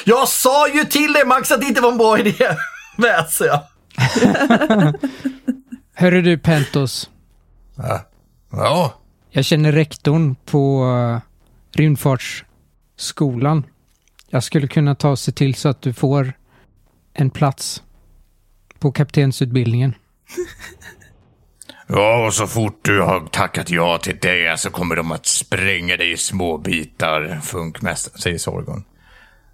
[0.05, 2.33] Jag sa ju till dig Max att det inte var en bra idé,
[2.97, 3.63] väser jag.
[5.95, 7.11] Hörru du Pentos,
[8.51, 8.95] Ja,
[9.31, 11.21] jag känner rektorn på uh,
[11.73, 13.65] rymdfartsskolan.
[14.29, 16.33] Jag skulle kunna ta och se till så att du får
[17.13, 17.83] en plats
[18.79, 19.95] på kaptensutbildningen.
[21.87, 25.97] Ja, och så fort du har tackat ja till det så kommer de att spränga
[25.97, 28.85] dig i små bitar, funkmästaren, säger Sorgon.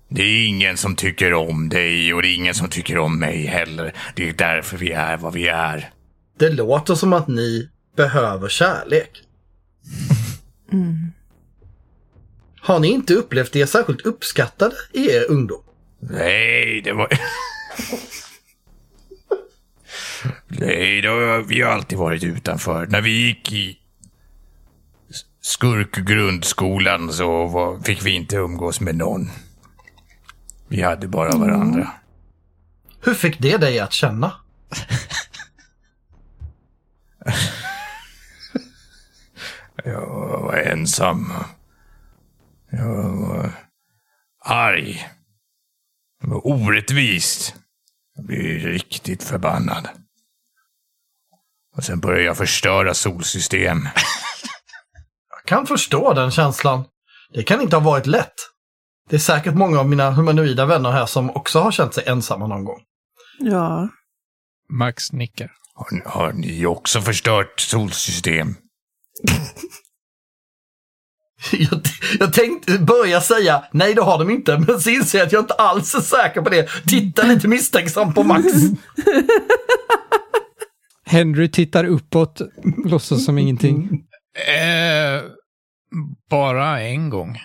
[0.08, 3.46] Det är ingen som tycker om dig och det är ingen som tycker om mig
[3.46, 3.94] heller.
[4.14, 5.90] Det är därför vi är vad vi är.
[6.38, 9.10] Det låter som att ni behöver kärlek.
[12.60, 15.62] Har ni inte upplevt er särskilt uppskattade i er ungdom?
[16.00, 17.08] Nej, det var...
[20.58, 22.86] Nej, har vi har alltid varit utanför.
[22.86, 23.78] När vi gick i
[25.40, 29.30] skurkgrundskolan så var, fick vi inte umgås med någon.
[30.68, 31.92] Vi hade bara varandra.
[33.04, 34.32] Hur fick det dig att känna?
[39.84, 41.32] Jag var ensam.
[42.70, 43.52] Jag var
[44.44, 45.08] arg.
[46.20, 47.54] Det var orättvist.
[48.14, 49.88] Jag blev riktigt förbannad.
[51.76, 53.78] Och sen började jag förstöra solsystem.
[55.30, 56.84] Jag kan förstå den känslan.
[57.34, 58.34] Det kan inte ha varit lätt.
[59.10, 62.46] Det är säkert många av mina humanoida vänner här som också har känt sig ensamma
[62.46, 62.80] någon gång.
[63.38, 63.88] Ja,
[64.78, 65.50] Max nickar.
[65.74, 68.54] Har, ni- har ni också förstört solsystem?
[71.52, 71.80] Jag,
[72.20, 75.42] jag tänkte börja säga nej det har de inte, men så inser jag att jag
[75.42, 76.68] inte alls är säker på det.
[76.86, 78.44] Titta lite misstänksamt på Max.
[81.12, 82.40] Henry tittar uppåt,
[82.84, 84.06] låtsas som ingenting.
[84.48, 85.22] Eh,
[86.30, 87.38] bara en gång.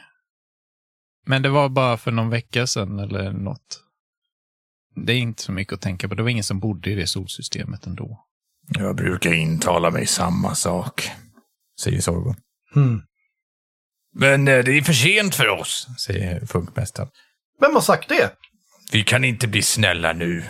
[1.26, 3.84] Men det var bara för någon vecka sedan eller något.
[5.06, 6.16] Det är inte så mycket att tänka på.
[6.16, 8.24] Det var ingen som bodde i det solsystemet ändå.
[8.68, 11.10] Jag brukar intala mig samma sak,
[11.82, 12.36] säger Sorgon.
[12.74, 13.02] Hmm.
[14.16, 17.10] Men eh, det är för sent för oss, säger funkmästaren.
[17.62, 18.32] Vem har sagt det?
[18.92, 20.44] Vi kan inte bli snälla nu.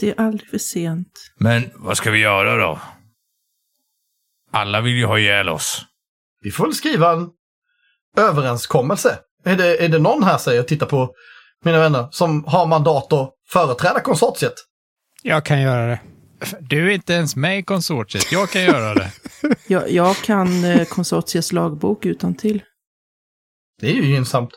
[0.00, 1.32] Det är aldrig för sent.
[1.38, 2.80] Men vad ska vi göra då?
[4.52, 5.82] Alla vill ju ha ihjäl oss.
[6.42, 7.28] Vi får väl skriva en
[8.16, 9.18] överenskommelse.
[9.44, 11.14] Är det, är det någon här, säger jag, titta på
[11.64, 14.54] mina vänner, som har mandat att företräda konsortiet?
[15.22, 16.00] Jag kan göra det.
[16.60, 18.32] Du är inte ens med i konsortiet.
[18.32, 19.12] Jag kan göra det.
[19.66, 22.62] Jag, jag kan eh, konsortiets lagbok utan till.
[23.80, 24.50] Det är ju gynnsamt.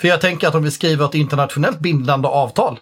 [0.00, 2.78] För jag tänker att om vi skriver ett internationellt bindande avtal,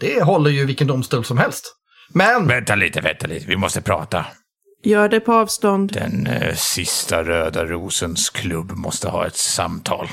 [0.00, 1.76] det håller ju vilken domstol som helst.
[2.12, 3.46] Men Vänta lite, vänta lite.
[3.46, 4.26] Vi måste prata.
[4.82, 5.92] Gör det på avstånd.
[5.92, 10.08] Den eh, sista röda rosens klubb måste ha ett samtal.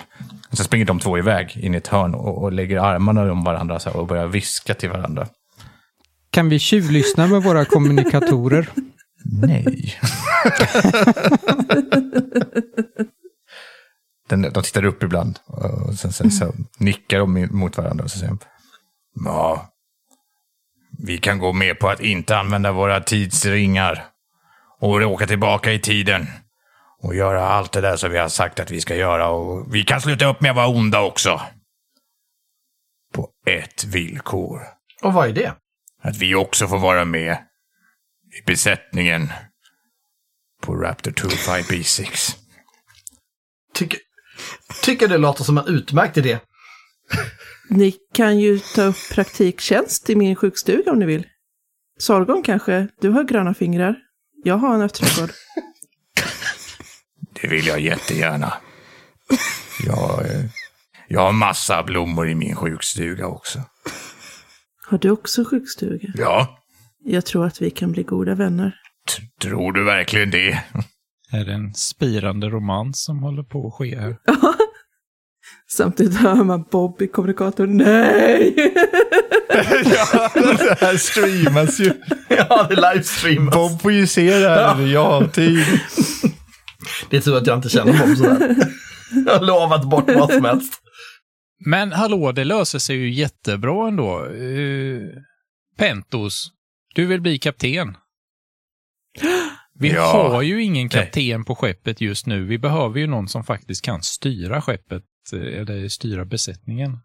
[0.51, 3.43] Och så springer de två iväg in i ett hörn och, och lägger armarna om
[3.43, 5.27] varandra så här, och börjar viska till varandra.
[6.31, 8.69] Kan vi tjuvlyssna med våra kommunikatorer?
[9.41, 9.99] Nej.
[14.29, 18.19] Den, de tittar upp ibland och sen, sen så nickar de mot varandra och så
[18.19, 18.39] säger de,
[19.25, 19.69] Ja,
[20.99, 24.05] vi kan gå med på att inte använda våra tidsringar
[24.79, 26.27] och åka tillbaka i tiden
[27.01, 29.83] och göra allt det där som vi har sagt att vi ska göra och vi
[29.83, 31.41] kan sluta upp med att vara onda också.
[33.13, 34.61] På ett villkor.
[35.01, 35.53] Och vad är det?
[36.01, 37.37] Att vi också får vara med
[38.39, 39.31] i besättningen
[40.61, 42.35] på Raptor 25B6.
[43.73, 43.99] Tycker,
[44.83, 46.39] tycker det låter som en utmärkt idé.
[47.70, 51.28] Ni kan ju ta upp praktiktjänst i min sjukstuga om ni vill.
[51.99, 52.88] Sorgon kanske?
[53.01, 53.95] Du har gröna fingrar.
[54.43, 55.30] Jag har en örtträdgård.
[57.41, 58.53] Det vill jag jättegärna.
[59.86, 60.45] Jag, eh,
[61.07, 63.59] jag har massa blommor i min sjukstuga också.
[64.88, 66.07] Har du också sjukstuga?
[66.15, 66.59] Ja,
[67.05, 68.76] Jag tror att vi kan bli goda vänner.
[69.15, 70.63] t- tror du verkligen det?
[71.32, 74.18] Är det en spirande romans som håller på att ske här?
[75.72, 77.78] Samtidigt hör man Bob i kommunikatorn.
[77.78, 78.53] Nej!
[79.84, 81.93] ja, det här streamas ju.
[82.30, 83.55] ja, det livestreamas.
[83.55, 85.65] Bob får ju se det här i realtid.
[87.09, 88.55] Det är tur att jag inte känner Bob sådär.
[89.26, 90.74] jag har lovat bort vad som helst.
[91.65, 94.26] Men hallå, det löser sig ju jättebra ändå.
[94.26, 95.01] Uh,
[95.78, 96.51] Pentos,
[96.95, 97.95] du vill bli kapten.
[99.80, 100.30] Vi Ja.
[100.32, 102.45] har ju ingen kapten på skeppet just nu.
[102.45, 105.03] Vi behöver ju någon som faktiskt kan styra skeppet,
[105.34, 106.97] eh, eller styra besättningen.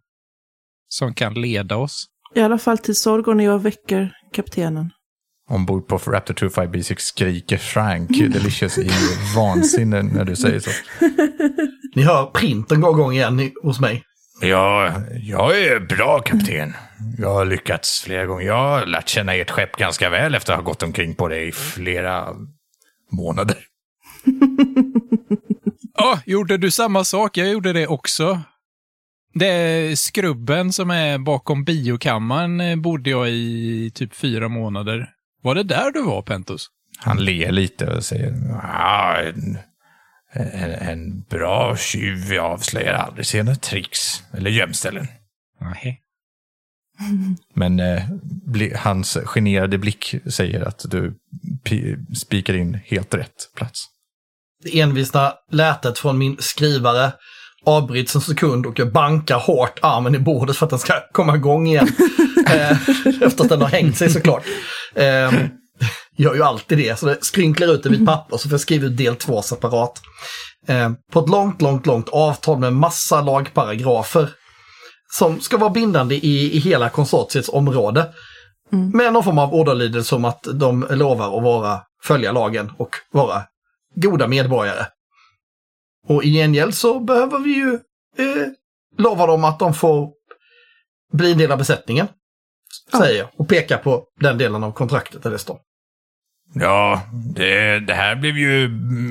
[0.89, 2.07] Som kan leda oss.
[2.35, 4.91] I alla fall till Sorgon när jag väcker kaptenen.
[5.51, 8.91] Ombord på Raptor 25B6 skriker Frank Delicious i
[9.37, 10.71] vansinne när du säger så.
[11.95, 14.05] Ni hör printen gå igång igen hos mig.
[14.41, 14.93] Ja,
[15.23, 16.73] jag är bra kapten.
[17.19, 18.47] Jag har lyckats flera gånger.
[18.47, 21.45] Jag har lärt känna ert skepp ganska väl efter att ha gått omkring på det
[21.45, 22.29] i flera
[23.11, 23.57] månader.
[26.03, 27.37] Ja, gjorde du samma sak?
[27.37, 28.41] Jag gjorde det också.
[29.35, 35.11] Det är skrubben som är bakom biokammaren eh, bodde jag i typ fyra månader.
[35.43, 36.69] Var det där du var, Pentos?
[36.99, 39.59] Han ler lite och säger ja, en,
[40.33, 45.07] en, en bra tjuv avslöjar aldrig sina tricks eller gömställen.
[45.61, 46.01] Nej.
[47.55, 48.03] Men eh,
[48.47, 51.15] bli, hans generade blick säger att du
[51.65, 53.89] pi- spikar in helt rätt plats.
[54.73, 57.13] Envisna lätet från min skrivare
[57.65, 61.37] avbryts en sekund och jag bankar hårt armen i bordet för att den ska komma
[61.37, 61.89] igång igen.
[62.47, 62.89] eh,
[63.23, 64.43] efter att den har hängt sig såklart.
[64.95, 65.33] Eh,
[66.17, 68.87] gör ju alltid det, så det skrynklar ut i mitt papper så får jag skriva
[68.87, 70.01] ut del två separat.
[70.69, 74.29] Eh, på ett långt, långt, långt avtal med massa lagparagrafer
[75.13, 78.09] som ska vara bindande i, i hela konsortiets område.
[78.71, 83.43] Med någon form av ordalydelse om att de lovar att vara, följa lagen och vara
[83.95, 84.87] goda medborgare.
[86.09, 87.73] Och i gengäld så behöver vi ju
[88.19, 88.47] eh,
[88.99, 90.11] lova dem att de får
[91.13, 92.09] bli en del av besättningen.
[92.99, 95.59] Säger jag och pekar på den delen av kontraktet där det står.
[96.55, 97.03] Ja,
[97.35, 98.69] det, det här blev ju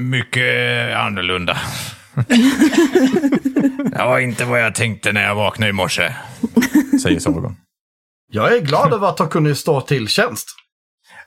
[0.10, 1.58] mycket annorlunda.
[3.92, 6.14] det var inte vad jag tänkte när jag vaknade i morse,
[7.02, 7.56] säger Sorgon.
[8.32, 10.48] Jag är glad över att ha kunnat stå till tjänst.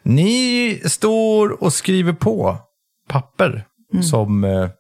[0.03, 2.59] Ni står och skriver på
[3.09, 3.67] papper
[4.03, 4.71] som eh,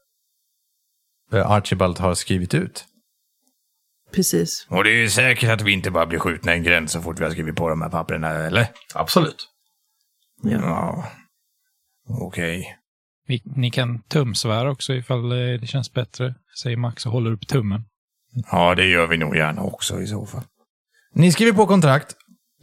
[1.32, 2.84] Archibald har skrivit ut.
[4.12, 4.66] Precis.
[4.70, 7.00] Och det är ju säkert att vi inte bara blir skjutna i en gräns så
[7.00, 8.66] fort vi har skrivit på de här papperna, eller?
[8.94, 9.48] Absolut.
[10.42, 10.58] Ja.
[10.62, 11.04] Ja.
[12.08, 12.76] Okej.
[13.26, 17.46] Vi, ni kan tumsvära också ifall eh, det känns bättre, säger Max och håller upp
[17.46, 17.84] tummen.
[18.50, 20.42] Ja, det gör vi nog gärna också i så fall.
[21.14, 22.16] Ni skriver på kontrakt,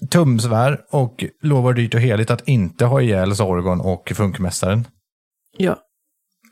[0.09, 4.87] tumsvär och lovar dyrt och heligt att inte ha ihjäl Sorgon och Funkmästaren.
[5.57, 5.77] Ja.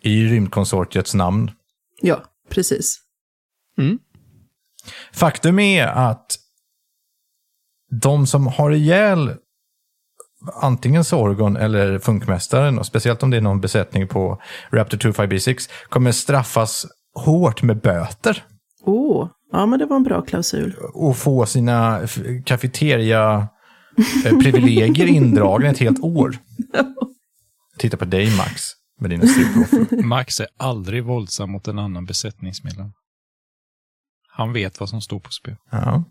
[0.01, 1.51] I rymdkonsortiets namn.
[2.01, 2.99] Ja, precis.
[5.13, 6.37] Faktum är att
[8.01, 9.35] de som har ihjäl
[10.61, 14.41] antingen Sorgon eller Funkmästaren, och speciellt om det är någon besättning på
[14.71, 18.43] Raptor 25B6, kommer straffas hårt med böter
[18.81, 20.75] Åh, ja men det var en bra klausul.
[20.93, 26.37] och få sina f- kafeteria-privilegier indragna ett helt år.
[27.77, 28.63] Titta på dig Max,
[28.99, 30.03] med dina strupoffer.
[30.03, 32.91] Max är aldrig våldsam mot en annan besättningsmedlem.
[34.31, 35.55] Han vet vad som står på spel.
[35.71, 36.03] Ja.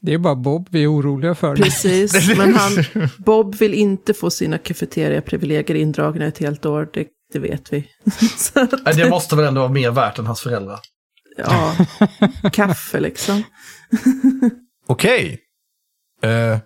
[0.00, 1.56] Det är bara Bob vi är oroliga för.
[1.56, 2.72] Precis, men han,
[3.18, 7.88] Bob vill inte få sina kafeteria-privilegier indragna ett helt år, det, det vet vi.
[8.36, 10.80] Så att, Det måste väl ändå vara mer värt än hans föräldrar.
[11.36, 11.76] ja,
[12.52, 13.42] kaffe liksom.
[14.86, 15.40] Okej.
[16.22, 16.58] Eh,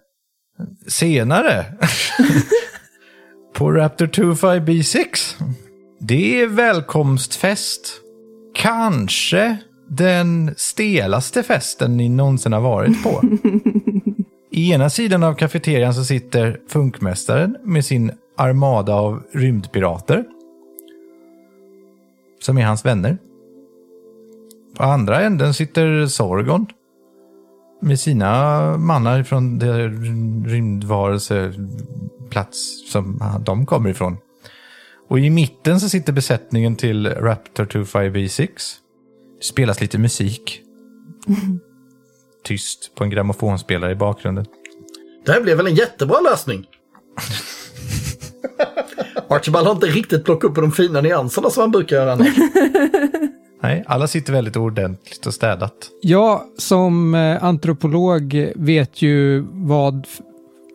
[0.86, 1.78] senare.
[3.54, 5.34] på Raptor 25B6.
[6.02, 8.00] Det är välkomstfest.
[8.54, 9.56] Kanske
[9.88, 13.10] den stelaste festen ni någonsin har varit på.
[14.50, 20.24] I ena sidan av kafeterian så sitter Funkmästaren med sin armada av rymdpirater.
[22.40, 23.18] Som är hans vänner.
[24.76, 26.66] På andra änden sitter Sorgon
[27.82, 34.16] med sina mannar från den rymdvarelseplats som de kommer ifrån.
[35.10, 38.48] Och i mitten så sitter besättningen till Raptor 25B6.
[39.38, 40.60] Det spelas lite musik.
[42.44, 44.46] Tyst på en grammofonspelare i bakgrunden.
[45.26, 46.66] Det här blev väl en jättebra lösning.
[49.28, 52.36] Archibald har inte riktigt plockat upp de fina nyanserna som han brukar göra annars.
[53.62, 55.90] Nej, alla sitter väldigt ordentligt och städat.
[56.02, 60.06] Jag som eh, antropolog vet ju vad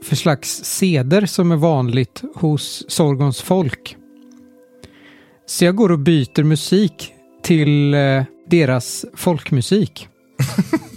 [0.04, 3.98] för slags seder som är vanligt hos Sorgons folk.
[5.48, 7.14] Så jag går och byter musik
[7.44, 10.08] till eh, deras folkmusik.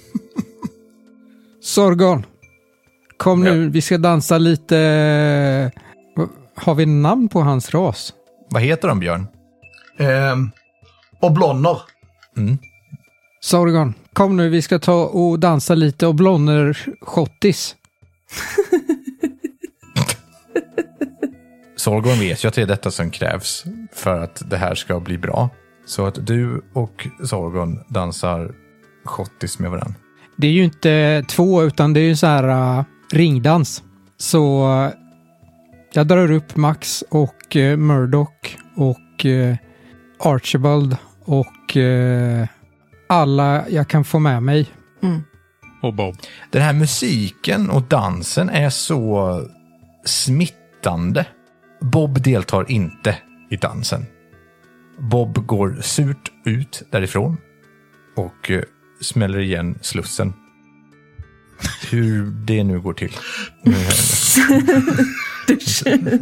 [1.63, 2.27] Sorgon,
[3.17, 4.79] kom nu, vi ska dansa lite...
[6.19, 8.15] eh, Har vi namn på hans ras?
[8.51, 9.27] Vad heter de, Björn?
[9.99, 10.51] Ehm,
[11.21, 11.79] och blonner.
[13.41, 17.77] Sorgon, kom nu, vi ska ta och dansa lite och blonner schottis.
[21.79, 25.19] Sorgon vet ju att det är detta som krävs för att det här ska bli
[25.19, 25.51] bra.
[25.87, 28.55] Så att du och Sorgon dansar
[29.05, 29.95] schottis med varandra.
[30.37, 33.83] Det är ju inte två, utan det är ju så här uh, ringdans.
[34.17, 34.91] Så uh,
[35.93, 39.57] jag drar upp Max och uh, Murdoch och uh,
[40.21, 42.47] Archibald och uh,
[43.09, 44.67] alla jag kan få med mig.
[45.03, 45.23] Mm.
[45.83, 46.17] Och Bob.
[46.51, 49.43] Den här musiken och dansen är så
[50.05, 51.27] smittande.
[51.81, 53.17] Bob deltar inte
[53.51, 54.07] i dansen.
[54.99, 57.37] Bob går surt ut därifrån
[58.17, 58.63] och eh,
[59.01, 60.33] smäller igen slussen.
[61.91, 63.13] Hur det nu går till.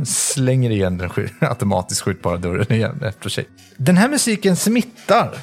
[0.07, 1.11] Slänger igen den
[1.41, 3.49] automatiskt skjutbara dörren igen efter sig.
[3.77, 5.39] Den här musiken smittar.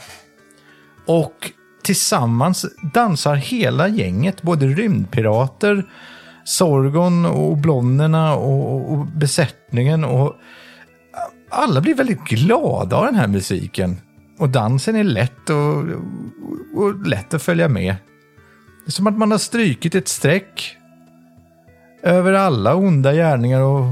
[1.06, 1.52] Och
[1.84, 5.86] tillsammans dansar hela gänget, både rymdpirater,
[6.44, 10.04] Sorgon och blonderna och, och besättningen.
[10.04, 10.36] Och
[11.50, 13.98] alla blir väldigt glada av den här musiken.
[14.40, 17.96] Och dansen är lätt och, och, och lätt att följa med.
[18.86, 20.78] Det är som att man har strykit ett streck
[22.04, 23.86] över alla onda gärningar och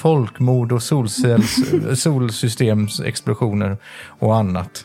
[0.00, 0.82] folkmord och
[1.98, 3.78] solsystemsexplosioner
[4.18, 4.84] och annat.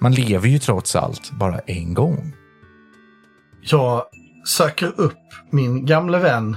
[0.00, 2.32] Man lever ju trots allt bara en gång.
[3.60, 4.04] Jag
[4.44, 6.56] söker upp min gamle vän,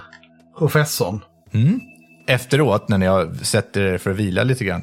[0.57, 1.19] professorn.
[1.51, 1.79] Mm.
[2.27, 4.81] Efteråt, när har sett er för att vila lite grann.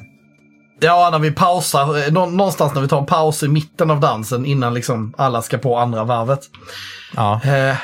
[0.79, 3.99] Ja, när vi pausar, eh, nå- någonstans när vi tar en paus i mitten av
[3.99, 6.39] dansen innan liksom alla ska på andra varvet.
[7.15, 7.41] Ja.
[7.43, 7.75] Eh,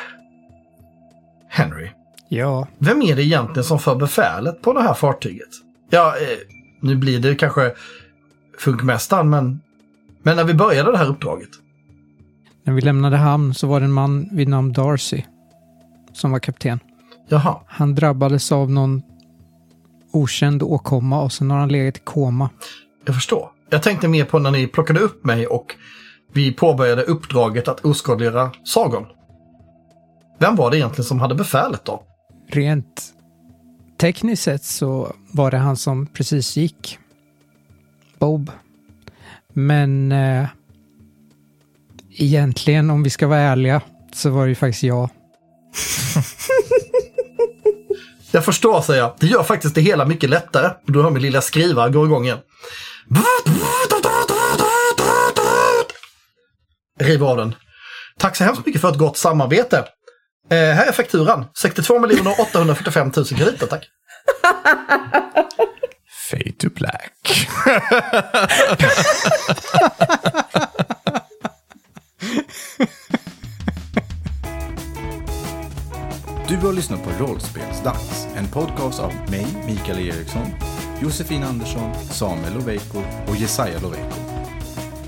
[1.49, 1.89] Henry,
[2.29, 5.47] Ja, vem är det egentligen som för befälet på det här fartyget?
[5.89, 6.37] Ja, eh,
[6.81, 7.71] nu blir det kanske
[8.59, 9.61] funkmästaren, men,
[10.23, 11.49] men när vi började det här uppdraget.
[12.63, 15.21] när vi lämnade hamn så var det en man vid namn Darcy
[16.15, 16.79] som var kapten.
[17.29, 19.01] Jaha, Han drabbades av någon
[20.11, 22.49] okänd åkomma och sen har han legat i koma.
[23.05, 23.49] jag förstår.
[23.69, 25.75] Jag tänkte mer på när ni plockade upp mig och
[26.33, 29.05] vi påbörjade uppdraget att oskadliggöra Sagon.
[30.39, 32.03] Vem var det egentligen som hade befälet då?
[32.49, 33.13] Rent
[33.97, 36.99] tekniskt sett så var det han som precis gick.
[38.19, 38.51] Bob.
[39.53, 40.47] Men eh,
[42.17, 43.81] egentligen, om vi ska vara ärliga,
[44.13, 45.09] så var det ju faktiskt jag.
[48.31, 49.15] Jag förstår, säger jag.
[49.19, 50.71] Det gör faktiskt det hela mycket lättare.
[50.85, 52.39] Då hör min lilla skrivare gå igång igen.
[56.99, 57.55] River av den.
[58.19, 59.77] Tack så hemskt mycket för ett gott samarbete.
[60.51, 61.45] Eh, här är fakturan.
[61.57, 61.93] 62
[62.39, 63.85] 845 000 krediter, tack.
[66.29, 67.47] Fade to black.
[76.47, 80.47] Du har lyssnat på Rollspelsdags, en podcast av mig, Mikael Eriksson,
[81.01, 82.97] Josefin Andersson, Samuel Loveiko
[83.27, 84.15] och Jesaja Loveiko.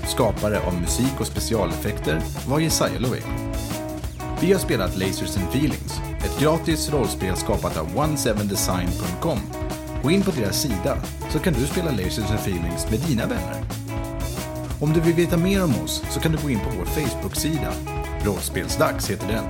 [0.06, 3.28] Skapare av musik och specialeffekter var Jesaja Loveiko.
[4.40, 9.38] Vi har spelat Lasers and Feelings, ett gratis rollspel skapat av 17design.com.
[10.02, 10.98] Gå in på deras sida
[11.30, 13.64] så kan du spela Lasers and Feelings med dina vänner.
[14.80, 17.72] Om du vill veta mer om oss så kan du gå in på vår Facebook-sida.
[18.24, 19.44] Rollspelsdags heter den.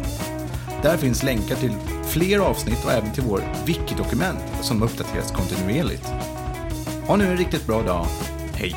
[0.83, 1.73] Där finns länkar till
[2.05, 6.07] fler avsnitt och även till vår wiki-dokument som uppdateras kontinuerligt.
[7.07, 8.07] Ha nu en riktigt bra dag.
[8.55, 8.77] Hej!